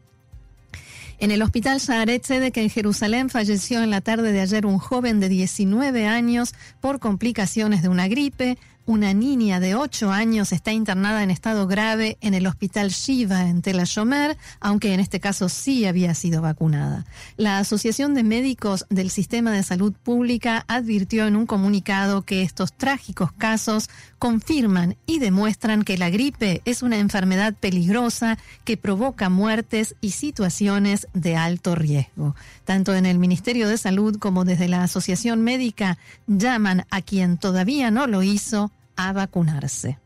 En 1.20 1.30
el 1.30 1.44
hospital 1.44 1.78
Shaharet 1.78 2.26
que 2.26 2.64
en 2.64 2.72
Jerusalén 2.72 3.30
falleció 3.30 3.84
en 3.84 3.92
la 3.92 4.02
tarde 4.02 4.32
de 4.32 4.42
ayer 4.42 4.66
un 4.66 4.80
joven 4.80 5.20
de 5.20 5.30
19 5.30 6.08
años 6.08 6.56
por 6.82 6.98
complicaciones 6.98 7.84
de 7.84 7.90
una 7.90 8.08
gripe. 8.08 8.58
Una 8.88 9.14
niña 9.14 9.60
de 9.60 9.76
8 9.76 10.12
años 10.14 10.54
está 10.54 10.72
internada 10.72 11.22
en 11.22 11.30
estado 11.30 11.68
grave 11.68 12.18
en 12.22 12.34
el 12.34 12.48
hospital 12.48 12.88
Shiva 12.92 13.50
en 13.50 13.62
Tel 13.62 13.82
Ashomer, 13.82 14.38
aunque 14.62 14.94
en 14.94 15.02
este 15.02 15.20
caso 15.20 15.50
sí 15.50 15.84
había 15.84 16.16
sido 16.16 16.42
vacunada. 16.42 17.06
La 17.36 17.60
Asociación 17.60 18.14
de 18.14 18.24
Médicos 18.24 18.86
del 18.90 19.10
Sistema 19.10 19.52
de 19.52 19.64
Salud 19.64 19.92
Pública 19.92 20.64
advirtió 20.70 21.28
en 21.28 21.36
un 21.36 21.46
comunicado 21.46 22.22
que 22.22 22.44
estos 22.44 22.72
trágicos 22.72 23.34
casos 23.34 23.90
confirman 24.20 24.96
y 25.06 25.20
demuestran 25.20 25.84
que 25.84 25.98
la 25.98 26.10
gripe 26.10 26.62
es 26.64 26.82
una 26.82 26.98
enfermedad 26.98 27.56
peligrosa 27.56 28.38
que 28.64 28.78
provoca 28.78 29.28
muertes 29.28 29.98
y 30.00 30.12
situaciones 30.12 31.10
de 31.14 31.36
alto 31.36 31.76
riesgo. 31.76 32.38
Tanto 32.64 32.96
en 32.96 33.06
el 33.06 33.20
Ministerio 33.20 33.68
de 33.68 33.78
Salud 33.78 34.18
como 34.18 34.46
desde 34.46 34.70
la 34.70 34.84
Asociación 34.84 35.42
Médica 35.42 35.98
llaman 36.26 36.86
a 36.90 37.02
quien 37.02 37.38
todavía 37.38 37.92
no 37.92 38.08
lo 38.08 38.24
hizo 38.24 38.72
a 38.98 39.14
vacunarse. 39.14 39.98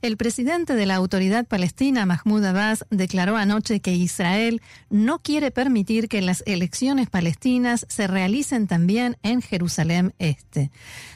El 0.00 0.16
presidente 0.16 0.74
de 0.74 0.86
la 0.86 0.96
autoridad 0.96 1.46
palestina, 1.46 2.06
Mahmoud 2.06 2.44
Abbas, 2.44 2.84
declaró 2.90 3.36
anoche 3.36 3.80
que 3.80 3.94
Israel 3.94 4.60
no 4.90 5.20
quiere 5.20 5.50
permitir 5.50 6.08
que 6.08 6.22
las 6.22 6.42
elecciones 6.46 7.08
palestinas 7.08 7.86
se 7.88 8.06
realicen 8.06 8.66
también 8.66 9.16
en 9.22 9.42
Jerusalén 9.42 10.14
Este. 10.18 10.70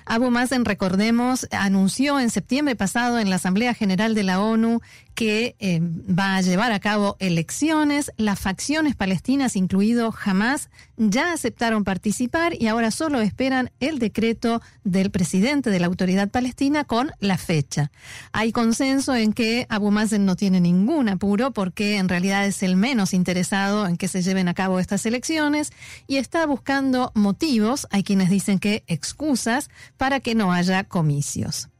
Abu 0.04 0.30
Mazen, 0.30 0.64
recordemos, 0.64 1.48
anunció 1.50 2.20
en 2.20 2.30
septiembre 2.30 2.76
pasado 2.76 3.18
en 3.18 3.30
la 3.30 3.36
Asamblea 3.36 3.74
General 3.74 4.14
de 4.14 4.22
la 4.22 4.40
ONU 4.40 4.80
que 5.16 5.56
eh, 5.58 5.80
va 5.82 6.36
a 6.36 6.42
llevar 6.42 6.70
a 6.70 6.78
cabo 6.78 7.16
elecciones. 7.18 8.12
Las 8.18 8.38
facciones 8.38 8.94
palestinas, 8.94 9.56
incluido 9.56 10.14
Hamas, 10.24 10.70
ya 10.96 11.32
aceptaron 11.32 11.82
participar 11.82 12.54
y 12.54 12.68
ahora 12.68 12.92
solo 12.92 13.20
esperan 13.20 13.72
el 13.80 13.98
decreto 13.98 14.62
del 14.84 15.10
presidente 15.10 15.70
de 15.70 15.80
la 15.80 15.86
autoridad 15.86 16.28
palestina 16.28 16.84
con 16.84 17.10
la 17.18 17.38
fecha. 17.38 17.90
Hay 18.32 18.52
consenso 18.52 19.16
en 19.16 19.32
que 19.32 19.66
Abu 19.70 19.90
Mazen 19.90 20.26
no 20.26 20.36
tiene 20.36 20.60
ningún 20.60 21.08
apuro 21.08 21.50
porque 21.50 21.96
en 21.96 22.08
realidad 22.08 22.46
es 22.46 22.62
el 22.62 22.76
menos 22.76 23.14
interesado 23.14 23.86
en 23.86 23.96
que 23.96 24.08
se 24.08 24.22
lleven 24.22 24.48
a 24.48 24.54
cabo 24.54 24.78
estas 24.78 25.06
elecciones 25.06 25.72
y 26.06 26.18
está 26.18 26.46
buscando 26.46 27.10
motivos, 27.14 27.88
hay 27.90 28.04
quienes 28.04 28.28
dicen 28.28 28.58
que 28.58 28.84
excusas, 28.86 29.70
para 29.96 30.20
que 30.20 30.34
no 30.34 30.52
haya 30.52 30.84
comicios. 30.84 31.70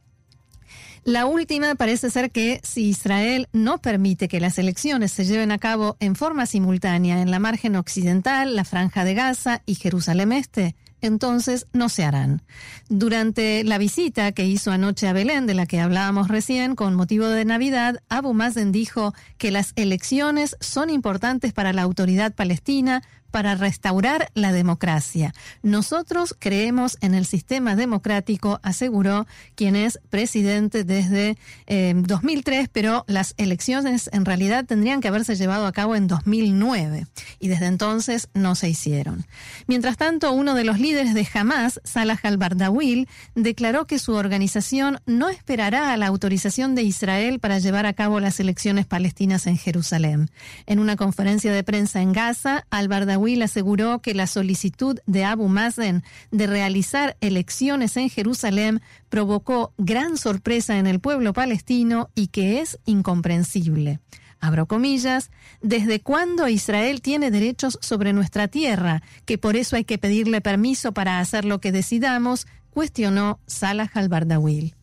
La 1.07 1.25
última 1.27 1.77
parece 1.77 2.11
ser 2.11 2.33
que 2.33 2.61
si 2.65 2.89
Israel 2.89 3.47
no 3.53 3.79
permite 3.79 4.27
que 4.27 4.41
las 4.41 4.59
elecciones 4.59 5.13
se 5.13 5.25
lleven 5.25 5.53
a 5.53 5.59
cabo 5.59 5.97
en 6.01 6.17
forma 6.17 6.47
simultánea 6.47 7.23
en 7.23 7.31
la 7.31 7.39
margen 7.39 7.77
occidental, 7.77 8.57
la 8.57 8.65
franja 8.65 9.05
de 9.05 9.15
Gaza 9.15 9.63
y 9.67 9.77
Jerusalén 9.77 10.33
Este, 10.33 10.75
entonces 11.01 11.69
no 11.73 11.89
se 11.89 12.03
harán. 12.03 12.43
Durante 12.89 13.63
la 13.63 13.79
visita 13.79 14.33
que 14.33 14.47
hizo 14.47 14.73
anoche 14.73 15.07
a 15.07 15.13
Belén, 15.13 15.47
de 15.47 15.55
la 15.55 15.67
que 15.67 15.79
hablábamos 15.79 16.27
recién, 16.27 16.75
con 16.75 16.97
motivo 16.97 17.29
de 17.29 17.45
Navidad, 17.45 18.03
Abu 18.09 18.35
Mazen 18.35 18.73
dijo 18.73 19.15
que 19.39 19.53
las 19.53 19.75
elecciones 19.77 20.57
son 20.59 20.91
importantes 20.91 21.53
para 21.53 21.73
la 21.73 21.83
autoridad 21.83 22.35
palestina, 22.35 23.05
para 23.31 23.55
restaurar 23.55 24.31
la 24.35 24.53
democracia. 24.53 25.35
Nosotros 25.63 26.35
creemos 26.39 26.99
en 27.01 27.15
el 27.15 27.27
sistema 27.27 27.77
democrático, 27.77 28.61
aseguró 28.63 29.27
quien 29.55 29.77
es 29.77 29.99
presidente 30.11 30.85
desde 30.85 31.37
2003, 31.67 32.65
eh, 32.65 32.71
pero 32.73 33.05
las 33.09 33.35
elecciones 33.37 34.09
en 34.13 34.25
realidad 34.25 34.65
tendrían 34.65 35.01
que 35.01 35.09
haberse 35.09 35.37
llevado 35.37 35.67
a 35.67 35.73
cabo 35.73 35.97
en 35.97 36.07
2009 36.07 37.07
y 37.39 37.49
desde 37.49 37.67
entonces 37.67 38.29
no 38.35 38.55
se 38.55 38.69
hicieron. 38.69 39.27
Mientras 39.67 39.97
tanto, 39.97 40.33
uno 40.33 40.55
de 40.55 40.65
los 40.65 40.79
líderes 40.79 41.15
de 41.15 41.27
Hamas, 41.35 41.81
Salah 41.85 42.21
al-Bardawil, 42.23 43.09
declaró 43.35 43.87
que 43.87 43.99
su 43.99 44.15
organización 44.15 45.01
no 45.07 45.29
esperará 45.29 45.93
a 45.93 45.97
la 45.97 46.07
autorización 46.07 46.75
de 46.75 46.83
Israel 46.83 47.41
para 47.41 47.59
llevar 47.59 47.87
a 47.87 47.93
cabo 47.93 48.21
las 48.21 48.41
elecciones 48.41 48.87
palestinas 48.87 49.47
en 49.47 49.59
Jerusalén. 49.59 50.31
En 50.67 50.79
una 50.79 50.97
conferencia 50.97 51.53
de 51.53 51.65
prensa 51.65 52.01
en 52.01 52.13
Gaza, 52.13 52.67
al-Bardawil 52.71 53.16
aseguró 53.43 54.01
que 54.01 54.15
la 54.15 54.27
solicitud 54.27 54.99
de 55.07 55.25
Abu 55.25 55.49
Mazen 55.49 56.03
de 56.31 56.47
realizar 56.47 57.17
elecciones 57.21 57.97
en 57.97 58.11
Jerusalén 58.11 58.81
provocó 59.09 59.73
gran 59.79 60.17
sorpresa 60.17 60.79
en 60.79 60.87
el 60.87 61.01
pueblo 61.01 61.33
palestino 61.33 62.11
y 62.15 62.29
que 62.29 62.61
es 62.61 62.79
incomprensible. 62.85 64.01
Abro 64.39 64.67
comillas, 64.67 65.31
¿desde 65.63 66.01
cuándo 66.01 66.49
Israel 66.49 67.01
tiene 67.01 67.31
derechos 67.31 67.79
sobre 67.81 68.13
nuestra 68.13 68.49
tierra? 68.49 69.03
Que 69.25 69.39
por 69.39 69.57
eso 69.57 69.77
hay 69.77 69.85
que 69.85 69.99
pedirle 69.99 70.41
permiso 70.41 70.93
para 70.93 71.21
hacer 71.21 71.45
lo 71.45 71.61
que 71.61 71.73
decidamos, 71.73 72.47
cuestionó 72.71 73.41
Salah 73.47 73.91
al-Bardawil. 73.95 74.75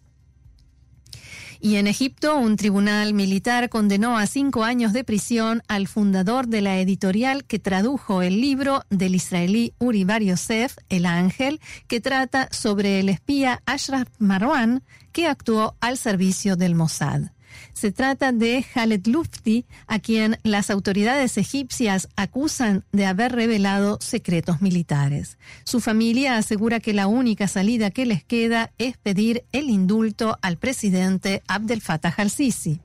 Y 1.65 1.77
en 1.77 1.87
Egipto, 1.87 2.35
un 2.35 2.57
tribunal 2.57 3.13
militar 3.13 3.69
condenó 3.69 4.17
a 4.17 4.27
cinco 4.27 4.65
años 4.65 4.91
de 4.91 5.05
prisión 5.05 5.63
al 5.69 5.87
fundador 5.87 6.47
de 6.47 6.59
la 6.59 6.77
editorial 6.77 7.45
que 7.45 7.57
tradujo 7.57 8.21
el 8.21 8.41
libro 8.41 8.83
del 8.89 9.15
israelí 9.15 9.73
Uri 9.79 10.03
Bar 10.03 10.21
Yosef, 10.21 10.75
El 10.89 11.05
Ángel, 11.05 11.61
que 11.87 12.01
trata 12.01 12.49
sobre 12.51 12.99
el 12.99 13.07
espía 13.07 13.61
Ashraf 13.65 14.09
Marwan, 14.19 14.83
que 15.13 15.25
actuó 15.25 15.77
al 15.79 15.97
servicio 15.97 16.57
del 16.57 16.75
Mossad. 16.75 17.32
Se 17.73 17.91
trata 17.91 18.31
de 18.31 18.65
Khaled 18.73 19.07
Lufti, 19.07 19.65
a 19.87 19.99
quien 19.99 20.37
las 20.43 20.69
autoridades 20.69 21.37
egipcias 21.37 22.09
acusan 22.15 22.83
de 22.91 23.05
haber 23.05 23.31
revelado 23.31 23.97
secretos 24.01 24.61
militares. 24.61 25.37
Su 25.63 25.79
familia 25.79 26.37
asegura 26.37 26.79
que 26.79 26.93
la 26.93 27.07
única 27.07 27.47
salida 27.47 27.91
que 27.91 28.05
les 28.05 28.23
queda 28.23 28.71
es 28.77 28.97
pedir 28.97 29.43
el 29.51 29.69
indulto 29.69 30.37
al 30.41 30.57
presidente 30.57 31.43
Abdel 31.47 31.81
Fattah 31.81 32.13
al-Sisi. 32.17 32.79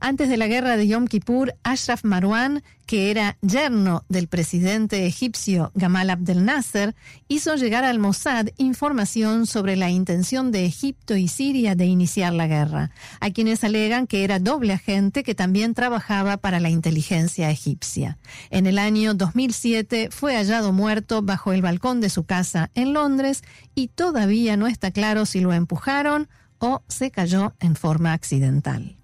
Antes 0.00 0.28
de 0.28 0.36
la 0.36 0.46
guerra 0.46 0.76
de 0.76 0.86
Yom 0.86 1.06
Kippur, 1.06 1.54
Ashraf 1.62 2.04
Marwan, 2.04 2.62
que 2.86 3.10
era 3.10 3.36
yerno 3.42 4.04
del 4.08 4.28
presidente 4.28 5.06
egipcio 5.06 5.72
Gamal 5.74 6.10
Abdel 6.10 6.44
Nasser, 6.44 6.94
hizo 7.28 7.56
llegar 7.56 7.84
al 7.84 7.98
Mossad 7.98 8.46
información 8.56 9.46
sobre 9.46 9.76
la 9.76 9.90
intención 9.90 10.52
de 10.52 10.66
Egipto 10.66 11.16
y 11.16 11.28
Siria 11.28 11.74
de 11.74 11.86
iniciar 11.86 12.32
la 12.32 12.46
guerra, 12.46 12.92
a 13.20 13.30
quienes 13.30 13.64
alegan 13.64 14.06
que 14.06 14.22
era 14.24 14.38
doble 14.38 14.72
agente 14.72 15.24
que 15.24 15.34
también 15.34 15.74
trabajaba 15.74 16.36
para 16.36 16.60
la 16.60 16.70
inteligencia 16.70 17.50
egipcia. 17.50 18.18
En 18.50 18.66
el 18.66 18.78
año 18.78 19.14
2007 19.14 20.10
fue 20.10 20.36
hallado 20.36 20.72
muerto 20.72 21.22
bajo 21.22 21.52
el 21.52 21.62
balcón 21.62 22.00
de 22.00 22.10
su 22.10 22.24
casa 22.24 22.70
en 22.74 22.92
Londres 22.92 23.42
y 23.74 23.88
todavía 23.88 24.56
no 24.56 24.68
está 24.68 24.90
claro 24.90 25.26
si 25.26 25.40
lo 25.40 25.52
empujaron 25.52 26.28
o 26.58 26.82
se 26.88 27.10
cayó 27.10 27.54
en 27.60 27.76
forma 27.76 28.12
accidental. 28.12 28.96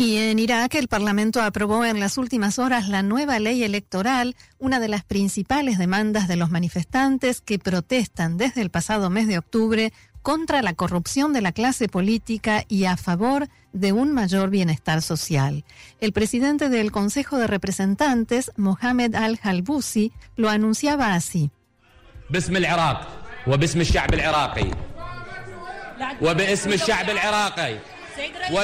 Y 0.00 0.18
en 0.18 0.38
Irak 0.38 0.76
el 0.76 0.86
Parlamento 0.86 1.42
aprobó 1.42 1.84
en 1.84 1.98
las 1.98 2.18
últimas 2.18 2.60
horas 2.60 2.88
la 2.88 3.02
nueva 3.02 3.40
ley 3.40 3.64
electoral, 3.64 4.36
una 4.60 4.78
de 4.78 4.86
las 4.86 5.02
principales 5.02 5.76
demandas 5.76 6.28
de 6.28 6.36
los 6.36 6.50
manifestantes 6.50 7.40
que 7.40 7.58
protestan 7.58 8.36
desde 8.36 8.62
el 8.62 8.70
pasado 8.70 9.10
mes 9.10 9.26
de 9.26 9.38
octubre 9.38 9.92
contra 10.22 10.62
la 10.62 10.74
corrupción 10.74 11.32
de 11.32 11.40
la 11.40 11.50
clase 11.50 11.88
política 11.88 12.64
y 12.68 12.84
a 12.84 12.96
favor 12.96 13.48
de 13.72 13.92
un 13.92 14.12
mayor 14.12 14.50
bienestar 14.50 15.02
social. 15.02 15.64
El 16.00 16.12
presidente 16.12 16.68
del 16.68 16.92
Consejo 16.92 17.36
de 17.36 17.48
Representantes, 17.48 18.52
Mohamed 18.56 19.16
Al-Halbusi, 19.16 20.12
lo 20.36 20.48
anunciaba 20.48 21.14
así. 21.14 21.50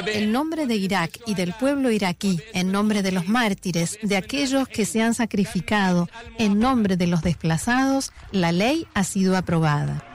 En 0.07 0.33
nombre 0.33 0.67
de 0.67 0.77
Irak 0.77 1.21
y 1.27 1.35
del 1.35 1.53
pueblo 1.53 1.91
iraquí, 1.91 2.41
en 2.53 2.73
nombre 2.73 3.03
de 3.03 3.13
los 3.13 3.29
mártires, 3.29 3.99
de 4.03 4.17
aquellos 4.17 4.69
que 4.69 4.85
se 4.85 5.03
han 5.03 5.15
sacrificado, 5.15 6.09
en 6.39 6.59
nombre 6.59 6.97
de 6.97 7.07
los 7.07 7.23
desplazados, 7.23 8.13
la 8.33 8.53
ley 8.53 8.87
ha 8.95 9.05
sido 9.05 9.37
aprobada. 9.37 10.14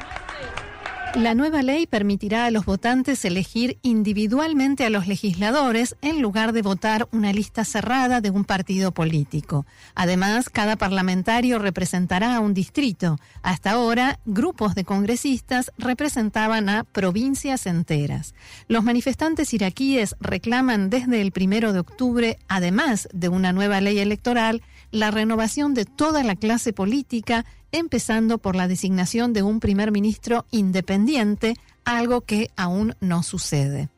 La 1.16 1.34
nueva 1.34 1.63
ley 1.63 1.88
permitirá 1.88 2.46
a 2.46 2.51
los 2.51 2.66
votantes 2.66 3.25
elegir 3.25 3.80
individualmente 3.82 4.86
a 4.86 4.92
los 4.92 5.08
legisladores 5.08 5.96
en 6.01 6.22
lugar 6.22 6.54
de 6.54 6.62
votar 6.62 7.10
una 7.12 7.34
lista 7.34 7.66
cerrada 7.66 8.22
de 8.22 8.30
un 8.30 8.46
partido 8.46 8.92
político. 8.92 9.66
Además, 9.96 10.50
cada 10.50 10.75
parlamentario 10.75 11.58
representará 11.58 12.36
a 12.36 12.39
un 12.39 12.54
distrito. 12.54 13.18
Hasta 13.42 13.72
ahora, 13.72 14.20
grupos 14.25 14.75
de 14.75 14.86
congresistas 14.86 15.72
representaban 15.80 16.70
a 16.70 16.84
provincias 16.84 17.66
enteras. 17.66 18.36
Los 18.68 18.84
manifestantes 18.84 19.54
iraquíes 19.54 20.16
reclaman 20.20 20.92
desde 20.92 21.22
el 21.22 21.32
primero 21.32 21.74
de 21.74 21.80
octubre, 21.80 22.38
además 22.48 23.10
de 23.13 23.30
una 23.30 23.51
nueva 23.51 23.82
ley 23.82 23.98
electoral, 23.98 24.62
la 24.92 25.10
renovación 25.12 25.74
de 25.74 25.86
toda 25.86 26.24
la 26.24 26.36
clase 26.36 26.72
política 26.72 27.46
empezando 27.71 28.38
por 28.38 28.55
la 28.55 28.67
designación 28.67 29.33
de 29.33 29.43
un 29.43 29.59
primer 29.59 29.91
ministro 29.91 30.45
independiente, 30.51 31.55
algo 31.85 32.21
que 32.21 32.51
aún 32.55 32.95
no 32.99 33.23
sucede. 33.23 33.89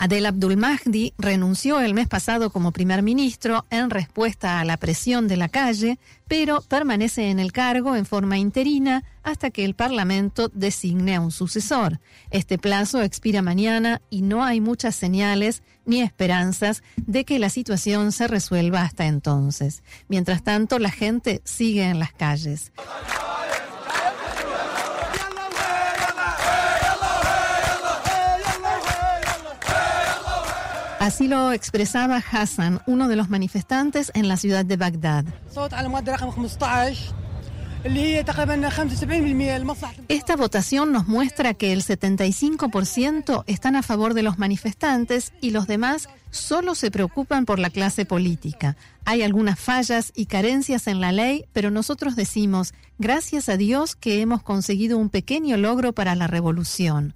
Adel 0.00 0.24
Abdul 0.24 0.56
Mahdi 0.56 1.12
renunció 1.18 1.78
el 1.78 1.92
mes 1.92 2.08
pasado 2.08 2.48
como 2.48 2.72
primer 2.72 3.02
ministro 3.02 3.66
en 3.68 3.90
respuesta 3.90 4.58
a 4.58 4.64
la 4.64 4.78
presión 4.78 5.28
de 5.28 5.36
la 5.36 5.50
calle, 5.50 5.98
pero 6.26 6.62
permanece 6.62 7.28
en 7.28 7.38
el 7.38 7.52
cargo 7.52 7.94
en 7.94 8.06
forma 8.06 8.38
interina 8.38 9.04
hasta 9.22 9.50
que 9.50 9.62
el 9.62 9.74
Parlamento 9.74 10.48
designe 10.54 11.16
a 11.16 11.20
un 11.20 11.30
sucesor. 11.30 12.00
Este 12.30 12.56
plazo 12.56 13.02
expira 13.02 13.42
mañana 13.42 14.00
y 14.08 14.22
no 14.22 14.42
hay 14.42 14.62
muchas 14.62 14.96
señales 14.96 15.62
ni 15.84 16.00
esperanzas 16.00 16.82
de 16.96 17.26
que 17.26 17.38
la 17.38 17.50
situación 17.50 18.12
se 18.12 18.26
resuelva 18.26 18.80
hasta 18.80 19.04
entonces. 19.04 19.82
Mientras 20.08 20.42
tanto, 20.42 20.78
la 20.78 20.90
gente 20.90 21.42
sigue 21.44 21.84
en 21.84 21.98
las 21.98 22.14
calles. 22.14 22.72
Así 31.10 31.26
lo 31.26 31.50
expresaba 31.50 32.22
Hassan, 32.30 32.82
uno 32.86 33.08
de 33.08 33.16
los 33.16 33.28
manifestantes 33.28 34.12
en 34.14 34.28
la 34.28 34.36
ciudad 34.36 34.64
de 34.64 34.76
Bagdad. 34.76 35.24
Esta 40.06 40.36
votación 40.36 40.92
nos 40.92 41.08
muestra 41.08 41.54
que 41.54 41.72
el 41.72 41.82
75% 41.82 43.42
están 43.48 43.74
a 43.74 43.82
favor 43.82 44.14
de 44.14 44.22
los 44.22 44.38
manifestantes 44.38 45.32
y 45.40 45.50
los 45.50 45.66
demás 45.66 46.08
solo 46.30 46.76
se 46.76 46.92
preocupan 46.92 47.44
por 47.44 47.58
la 47.58 47.70
clase 47.70 48.04
política. 48.04 48.76
Hay 49.04 49.24
algunas 49.24 49.58
fallas 49.58 50.12
y 50.14 50.26
carencias 50.26 50.86
en 50.86 51.00
la 51.00 51.10
ley, 51.10 51.44
pero 51.52 51.72
nosotros 51.72 52.14
decimos, 52.14 52.72
gracias 53.00 53.48
a 53.48 53.56
Dios 53.56 53.96
que 53.96 54.20
hemos 54.20 54.44
conseguido 54.44 54.96
un 54.96 55.10
pequeño 55.10 55.56
logro 55.56 55.92
para 55.92 56.14
la 56.14 56.28
revolución. 56.28 57.14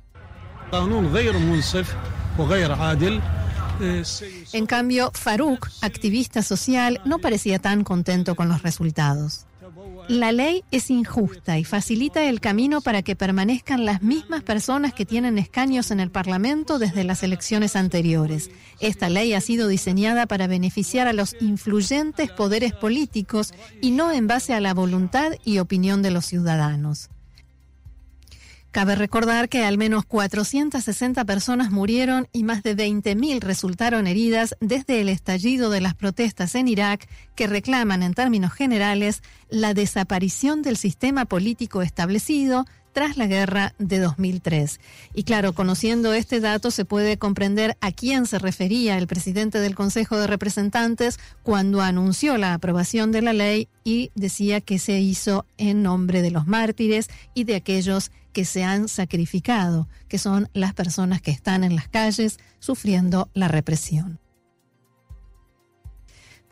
En 4.52 4.66
cambio, 4.66 5.10
Farouk, 5.14 5.68
activista 5.82 6.42
social, 6.42 7.00
no 7.04 7.18
parecía 7.18 7.58
tan 7.58 7.84
contento 7.84 8.34
con 8.34 8.48
los 8.48 8.62
resultados. 8.62 9.46
La 10.08 10.32
ley 10.32 10.64
es 10.70 10.90
injusta 10.90 11.58
y 11.58 11.64
facilita 11.64 12.24
el 12.24 12.40
camino 12.40 12.82
para 12.82 13.02
que 13.02 13.16
permanezcan 13.16 13.87
las 13.87 14.02
mismas 14.02 14.42
personas 14.42 14.92
que 14.92 15.06
tienen 15.06 15.38
escaños 15.38 15.90
en 15.90 15.98
el 15.98 16.10
Parlamento 16.10 16.78
desde 16.78 17.04
las 17.04 17.22
elecciones 17.22 17.74
anteriores. 17.74 18.50
Esta 18.80 19.08
ley 19.08 19.32
ha 19.32 19.40
sido 19.40 19.66
diseñada 19.66 20.26
para 20.26 20.46
beneficiar 20.46 21.08
a 21.08 21.14
los 21.14 21.34
influyentes 21.40 22.30
poderes 22.30 22.74
políticos 22.74 23.54
y 23.80 23.92
no 23.92 24.12
en 24.12 24.26
base 24.26 24.52
a 24.52 24.60
la 24.60 24.74
voluntad 24.74 25.32
y 25.42 25.58
opinión 25.58 26.02
de 26.02 26.10
los 26.10 26.26
ciudadanos. 26.26 27.08
Cabe 28.74 28.96
recordar 28.96 29.48
que 29.48 29.64
al 29.64 29.78
menos 29.78 30.04
460 30.04 31.24
personas 31.24 31.70
murieron 31.70 32.26
y 32.32 32.42
más 32.42 32.64
de 32.64 32.76
20.000 32.76 33.38
resultaron 33.38 34.08
heridas 34.08 34.56
desde 34.60 35.00
el 35.00 35.08
estallido 35.08 35.70
de 35.70 35.80
las 35.80 35.94
protestas 35.94 36.56
en 36.56 36.66
Irak 36.66 37.08
que 37.37 37.46
reclaman 37.46 38.02
en 38.02 38.14
términos 38.14 38.52
generales 38.52 39.22
la 39.48 39.74
desaparición 39.74 40.62
del 40.62 40.76
sistema 40.76 41.24
político 41.24 41.82
establecido 41.82 42.64
tras 42.94 43.18
la 43.18 43.26
guerra 43.26 43.74
de 43.78 43.98
2003. 43.98 44.80
Y 45.12 45.24
claro, 45.24 45.52
conociendo 45.52 46.14
este 46.14 46.40
dato 46.40 46.70
se 46.70 46.87
puede 46.87 47.18
comprender 47.18 47.76
a 47.83 47.92
quién 47.92 48.24
se 48.24 48.38
refería 48.38 48.96
el 48.96 49.07
presidente 49.07 49.59
del 49.59 49.74
Consejo 49.74 50.16
de 50.16 50.28
Representantes 50.28 51.18
cuando 51.42 51.83
anunció 51.83 52.38
la 52.38 52.54
aprobación 52.54 53.12
de 53.12 53.20
la 53.20 53.35
ley 53.35 53.68
y 53.83 54.11
decía 54.14 54.62
que 54.62 54.78
se 54.78 55.00
hizo 55.00 55.44
en 55.59 55.83
nombre 55.83 56.22
de 56.22 56.30
los 56.30 56.46
mártires 56.46 57.11
y 57.35 57.44
de 57.44 57.57
aquellos 57.57 58.12
que 58.33 58.44
se 58.44 58.64
han 58.64 58.88
sacrificado, 58.88 59.88
que 60.09 60.18
son 60.18 60.48
las 60.54 60.72
personas 60.72 61.20
que 61.20 61.33
están 61.33 61.64
en 61.64 61.76
las 61.76 61.88
calles 61.88 62.38
sufriendo 62.61 63.28
la 63.35 63.48
represión. 63.48 64.18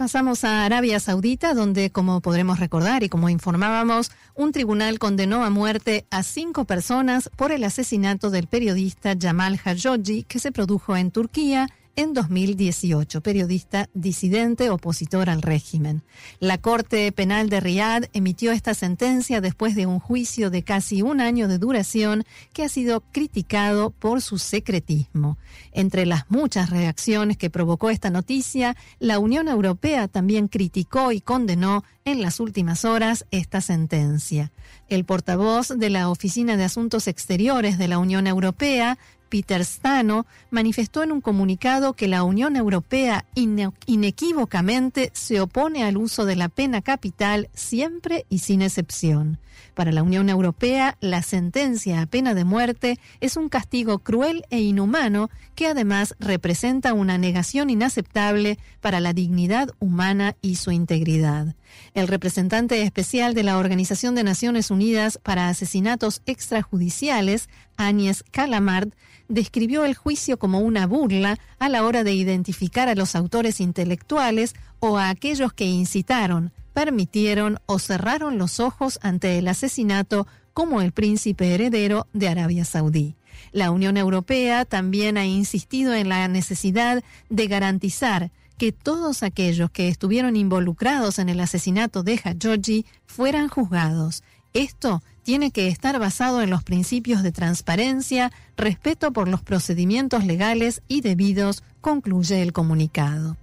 Pasamos 0.02 0.42
a 0.42 0.64
Arabia 0.64 0.98
Saudita, 0.98 1.54
donde, 1.54 1.90
como 1.90 2.20
podremos 2.20 2.58
recordar 2.58 3.04
y 3.04 3.08
como 3.08 3.28
informábamos, 3.28 4.10
un 4.34 4.50
tribunal 4.50 4.98
condenó 4.98 5.44
a 5.44 5.50
muerte 5.50 6.06
a 6.10 6.24
cinco 6.24 6.64
personas 6.64 7.30
por 7.36 7.52
el 7.52 7.62
asesinato 7.62 8.28
del 8.30 8.48
periodista 8.48 9.14
Jamal 9.16 9.60
Khashoggi 9.60 10.24
que 10.24 10.40
se 10.40 10.50
produjo 10.50 10.96
en 10.96 11.12
Turquía 11.12 11.68
en 11.94 12.14
2018, 12.14 13.20
periodista 13.20 13.88
disidente 13.92 14.70
opositor 14.70 15.28
al 15.28 15.42
régimen. 15.42 16.02
La 16.40 16.58
Corte 16.58 17.12
Penal 17.12 17.50
de 17.50 17.60
Riad 17.60 18.04
emitió 18.12 18.52
esta 18.52 18.74
sentencia 18.74 19.40
después 19.40 19.74
de 19.74 19.86
un 19.86 19.98
juicio 19.98 20.50
de 20.50 20.62
casi 20.62 21.02
un 21.02 21.20
año 21.20 21.48
de 21.48 21.58
duración 21.58 22.24
que 22.52 22.64
ha 22.64 22.68
sido 22.68 23.02
criticado 23.12 23.90
por 23.90 24.22
su 24.22 24.38
secretismo. 24.38 25.38
Entre 25.72 26.06
las 26.06 26.30
muchas 26.30 26.70
reacciones 26.70 27.36
que 27.36 27.50
provocó 27.50 27.90
esta 27.90 28.10
noticia, 28.10 28.76
la 28.98 29.18
Unión 29.18 29.48
Europea 29.48 30.08
también 30.08 30.48
criticó 30.48 31.12
y 31.12 31.20
condenó 31.20 31.84
en 32.04 32.22
las 32.22 32.40
últimas 32.40 32.84
horas 32.84 33.26
esta 33.30 33.60
sentencia. 33.60 34.50
El 34.88 35.04
portavoz 35.04 35.68
de 35.68 35.90
la 35.90 36.08
Oficina 36.08 36.56
de 36.56 36.64
Asuntos 36.64 37.06
Exteriores 37.06 37.78
de 37.78 37.88
la 37.88 37.98
Unión 37.98 38.26
Europea, 38.26 38.98
Peter 39.32 39.64
Stano, 39.64 40.26
manifestó 40.50 41.02
en 41.02 41.10
un 41.10 41.22
comunicado 41.22 41.94
que 41.94 42.06
la 42.06 42.22
Unión 42.22 42.54
Europea 42.54 43.24
inequívocamente 43.34 45.10
se 45.14 45.40
opone 45.40 45.84
al 45.84 45.96
uso 45.96 46.26
de 46.26 46.36
la 46.36 46.50
pena 46.50 46.82
capital 46.82 47.48
siempre 47.54 48.26
y 48.28 48.40
sin 48.40 48.60
excepción. 48.60 49.38
Para 49.74 49.90
la 49.90 50.02
Unión 50.02 50.28
Europea, 50.28 50.98
la 51.00 51.22
sentencia 51.22 52.02
a 52.02 52.06
pena 52.06 52.34
de 52.34 52.44
muerte 52.44 52.98
es 53.20 53.38
un 53.38 53.48
castigo 53.48 54.00
cruel 54.00 54.44
e 54.50 54.60
inhumano 54.60 55.30
que 55.54 55.66
además 55.66 56.14
representa 56.18 56.92
una 56.92 57.16
negación 57.16 57.70
inaceptable 57.70 58.58
para 58.82 59.00
la 59.00 59.14
dignidad 59.14 59.70
humana 59.78 60.36
y 60.42 60.56
su 60.56 60.72
integridad. 60.72 61.54
El 61.94 62.06
representante 62.06 62.82
especial 62.82 63.32
de 63.32 63.44
la 63.44 63.56
Organización 63.56 64.14
de 64.14 64.24
Naciones 64.24 64.70
Unidas 64.70 65.18
para 65.22 65.48
Asesinatos 65.48 66.20
Extrajudiciales, 66.26 67.48
Agnes 67.76 68.24
Calamard, 68.30 68.90
describió 69.28 69.84
el 69.84 69.94
juicio 69.94 70.38
como 70.38 70.60
una 70.60 70.86
burla 70.86 71.38
a 71.58 71.68
la 71.68 71.84
hora 71.84 72.04
de 72.04 72.14
identificar 72.14 72.88
a 72.88 72.94
los 72.94 73.16
autores 73.16 73.60
intelectuales 73.60 74.54
o 74.80 74.98
a 74.98 75.08
aquellos 75.08 75.52
que 75.52 75.64
incitaron, 75.64 76.52
permitieron 76.74 77.58
o 77.66 77.78
cerraron 77.78 78.38
los 78.38 78.60
ojos 78.60 78.98
ante 79.02 79.38
el 79.38 79.48
asesinato 79.48 80.26
como 80.52 80.80
el 80.80 80.92
príncipe 80.92 81.54
heredero 81.54 82.06
de 82.12 82.28
Arabia 82.28 82.64
Saudí. 82.64 83.16
La 83.52 83.70
Unión 83.70 83.96
Europea 83.96 84.64
también 84.64 85.16
ha 85.16 85.24
insistido 85.24 85.94
en 85.94 86.08
la 86.08 86.28
necesidad 86.28 87.02
de 87.28 87.46
garantizar 87.46 88.30
que 88.58 88.72
todos 88.72 89.22
aquellos 89.22 89.70
que 89.70 89.88
estuvieron 89.88 90.36
involucrados 90.36 91.18
en 91.18 91.28
el 91.28 91.40
asesinato 91.40 92.02
de 92.02 92.18
Khashoggi 92.18 92.86
fueran 93.06 93.48
juzgados. 93.48 94.22
Esto 94.52 95.02
tiene 95.22 95.50
que 95.50 95.68
estar 95.68 95.98
basado 95.98 96.42
en 96.42 96.50
los 96.50 96.62
principios 96.62 97.22
de 97.22 97.32
transparencia, 97.32 98.32
respeto 98.56 99.12
por 99.12 99.28
los 99.28 99.42
procedimientos 99.42 100.24
legales 100.24 100.82
y 100.88 101.00
debidos, 101.00 101.62
concluye 101.80 102.42
el 102.42 102.52
comunicado. 102.52 103.36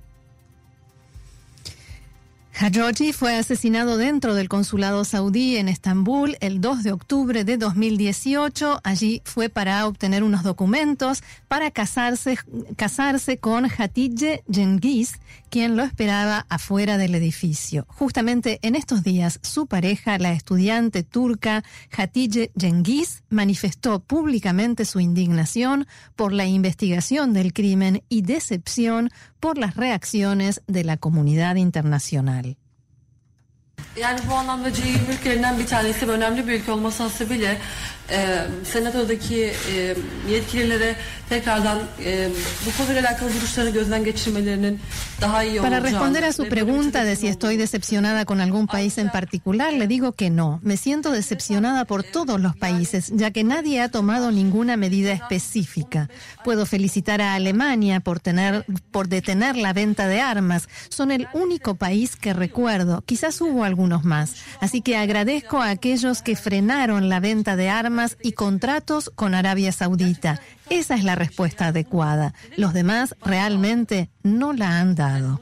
Khashoggi 2.60 3.14
fue 3.14 3.38
asesinado 3.38 3.96
dentro 3.96 4.34
del 4.34 4.50
consulado 4.50 5.06
saudí 5.06 5.56
en 5.56 5.70
Estambul 5.70 6.36
el 6.42 6.60
2 6.60 6.84
de 6.84 6.92
octubre 6.92 7.46
de 7.46 7.56
2018. 7.56 8.82
Allí 8.84 9.22
fue 9.24 9.48
para 9.48 9.88
obtener 9.88 10.24
unos 10.24 10.44
documentos 10.44 11.24
para 11.48 11.72
casarse, 11.72 12.38
casarse 12.76 13.38
con 13.38 13.66
Hatice 13.66 14.44
Cengiz, 14.52 15.14
quien 15.50 15.76
lo 15.76 15.84
esperaba 15.84 16.46
afuera 16.50 16.98
del 16.98 17.16
edificio. 17.16 17.86
Justamente 17.90 18.60
en 18.62 18.76
estos 18.76 19.04
días, 19.04 19.40
su 19.44 19.68
pareja, 19.68 20.18
la 20.18 20.32
estudiante 20.32 21.04
turca 21.04 21.64
Hatice 21.96 22.52
Cengiz, 22.58 23.24
manifestó 23.30 24.00
públicamente 24.00 24.86
su 24.86 25.00
indignación 25.00 25.88
por 26.16 26.32
la 26.34 26.46
investigación 26.46 27.34
del 27.34 27.54
crimen 27.54 28.04
y 28.10 28.22
decepción 28.22 29.10
por 29.40 29.58
las 29.58 29.76
reacciones 29.76 30.62
de 30.68 30.84
la 30.84 30.98
comunidad 30.98 31.56
internacional. 31.56 32.58
Yani 33.98 34.20
bu 34.30 34.36
anlamda 34.36 34.70
C20 34.70 35.12
ülkelerinden 35.14 35.60
bir 35.60 35.68
tanesi 35.68 36.08
ve 36.08 36.12
önemli 36.12 36.48
bir 36.48 36.54
ülke 36.54 36.72
olması 36.72 37.04
hasebiyle 37.04 37.58
e, 38.12 38.46
senatodaki 38.64 39.54
e, 39.76 39.96
yetkililere 40.30 40.96
tekrardan 41.30 41.80
e, 42.06 42.30
bu 42.66 42.78
konuyla 42.78 43.02
alakalı 43.02 43.34
duruşlarını 43.34 43.70
gözden 43.70 44.04
geçirmelerinin 44.04 44.80
Para 45.20 45.82
responder 45.82 46.24
a 46.24 46.32
su 46.32 46.48
pregunta 46.48 47.04
de 47.04 47.16
si 47.18 47.28
estoy 47.28 47.58
decepcionada 47.58 48.24
con 48.24 48.40
algún 48.40 48.68
país 48.68 48.98
en 48.98 49.10
particular, 49.10 49.74
le 49.74 49.86
digo 49.86 50.14
que 50.14 50.30
no. 50.30 50.60
Me 50.64 50.78
siento 50.78 51.12
decepcionada 51.12 51.84
por 51.86 52.04
todos 52.04 52.40
los 52.40 52.56
países, 52.56 53.12
ya 53.14 53.32
que 53.32 53.44
nadie 53.44 53.82
ha 53.82 53.90
tomado 53.90 54.32
ninguna 54.32 54.78
medida 54.78 55.12
específica. 55.12 56.10
Puedo 56.46 56.66
felicitar 56.66 57.22
a 57.22 57.34
Alemania 57.34 58.00
por 58.00 58.20
tener 58.20 58.66
por 58.92 59.10
detener 59.10 59.58
la 59.58 59.74
venta 59.74 60.08
de 60.08 60.22
armas. 60.22 60.70
Son 60.90 61.12
el 61.12 61.28
único 61.34 61.76
país 61.76 62.16
que 62.16 62.34
recuerdo. 62.34 63.04
Quizás 63.06 63.42
hubo 63.42 63.66
algunos 63.66 64.06
más. 64.06 64.36
Así 64.62 64.82
que 64.82 64.96
agradezco 64.96 65.62
a 65.62 65.70
aquellos 65.70 66.22
que 66.22 66.38
frenaron 66.38 67.10
la 67.10 67.20
venta 67.20 67.58
de 67.58 67.70
armas 67.70 68.18
y 68.24 68.32
contratos 68.32 69.12
con 69.16 69.36
Arabia 69.36 69.72
Saudita. 69.74 70.40
Esa 70.70 70.96
es 70.96 71.04
la 71.04 71.16
respuesta 71.16 71.68
adecuada. 71.68 72.34
Los 72.58 72.74
demás 72.74 73.16
realmente 73.26 74.10
no 74.24 74.54
la 74.54 74.80
han 74.80 74.96
dado. 74.96 75.40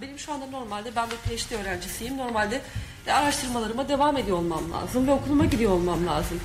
Benim 0.00 0.18
şu 0.18 0.32
anda 0.32 0.46
normalde 0.46 0.96
ben 0.96 1.08
bir 1.10 1.16
PhD 1.16 1.52
öğrencisiyim. 1.52 2.16
Normalde 2.16 2.60
araştırmalarıma 3.12 3.88
devam 3.88 4.16
ediyor 4.16 4.36
olmam 4.38 4.72
lazım 4.72 5.06
ve 5.06 5.12
okuluma 5.12 5.44
gidiyor 5.44 5.72
olmam 5.72 6.06
lazım. 6.06 6.40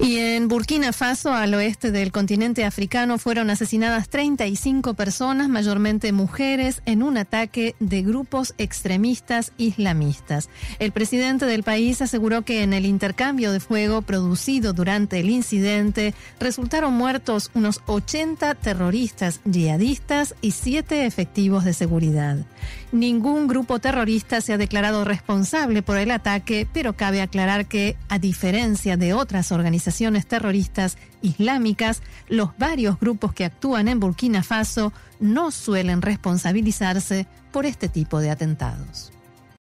Y 0.00 0.18
en 0.18 0.46
Burkina 0.46 0.92
Faso, 0.92 1.32
al 1.32 1.52
oeste 1.54 1.90
del 1.90 2.12
continente 2.12 2.64
africano, 2.64 3.18
fueron 3.18 3.50
asesinadas 3.50 4.08
35 4.08 4.94
personas, 4.94 5.48
mayormente 5.48 6.12
mujeres, 6.12 6.82
en 6.86 7.02
un 7.02 7.16
ataque 7.16 7.74
de 7.80 8.02
grupos 8.02 8.54
extremistas 8.58 9.50
islamistas. 9.58 10.50
El 10.78 10.92
presidente 10.92 11.46
del 11.46 11.64
país 11.64 12.00
aseguró 12.00 12.42
que 12.42 12.62
en 12.62 12.74
el 12.74 12.86
intercambio 12.86 13.50
de 13.50 13.58
fuego 13.58 14.02
producido 14.02 14.72
durante 14.72 15.18
el 15.18 15.30
incidente 15.30 16.14
resultaron 16.38 16.94
muertos 16.94 17.50
unos 17.54 17.82
80 17.86 18.54
terroristas 18.54 19.40
yihadistas 19.44 20.36
y 20.40 20.52
7 20.52 21.06
efectivos 21.06 21.64
de 21.64 21.72
seguridad. 21.72 22.36
Ningún 22.90 23.48
grupo 23.48 23.80
terrorista 23.80 24.40
se 24.40 24.54
ha 24.54 24.58
declarado 24.58 25.04
responsable 25.04 25.82
por 25.82 25.98
el 25.98 26.10
ataque, 26.10 26.66
pero 26.72 26.94
cabe 26.94 27.20
aclarar 27.20 27.66
que, 27.66 27.96
a 28.08 28.18
diferencia 28.18 28.96
de 28.96 29.12
otras 29.12 29.52
organizaciones 29.52 30.26
terroristas 30.26 30.96
islámicas, 31.20 32.02
los 32.28 32.56
varios 32.56 32.98
grupos 32.98 33.34
que 33.34 33.44
actúan 33.44 33.88
en 33.88 34.00
Burkina 34.00 34.42
Faso 34.42 34.94
no 35.20 35.50
suelen 35.50 36.00
responsabilizarse 36.00 37.26
por 37.52 37.66
este 37.66 37.90
tipo 37.90 38.20
de 38.20 38.30
atentados. 38.30 39.12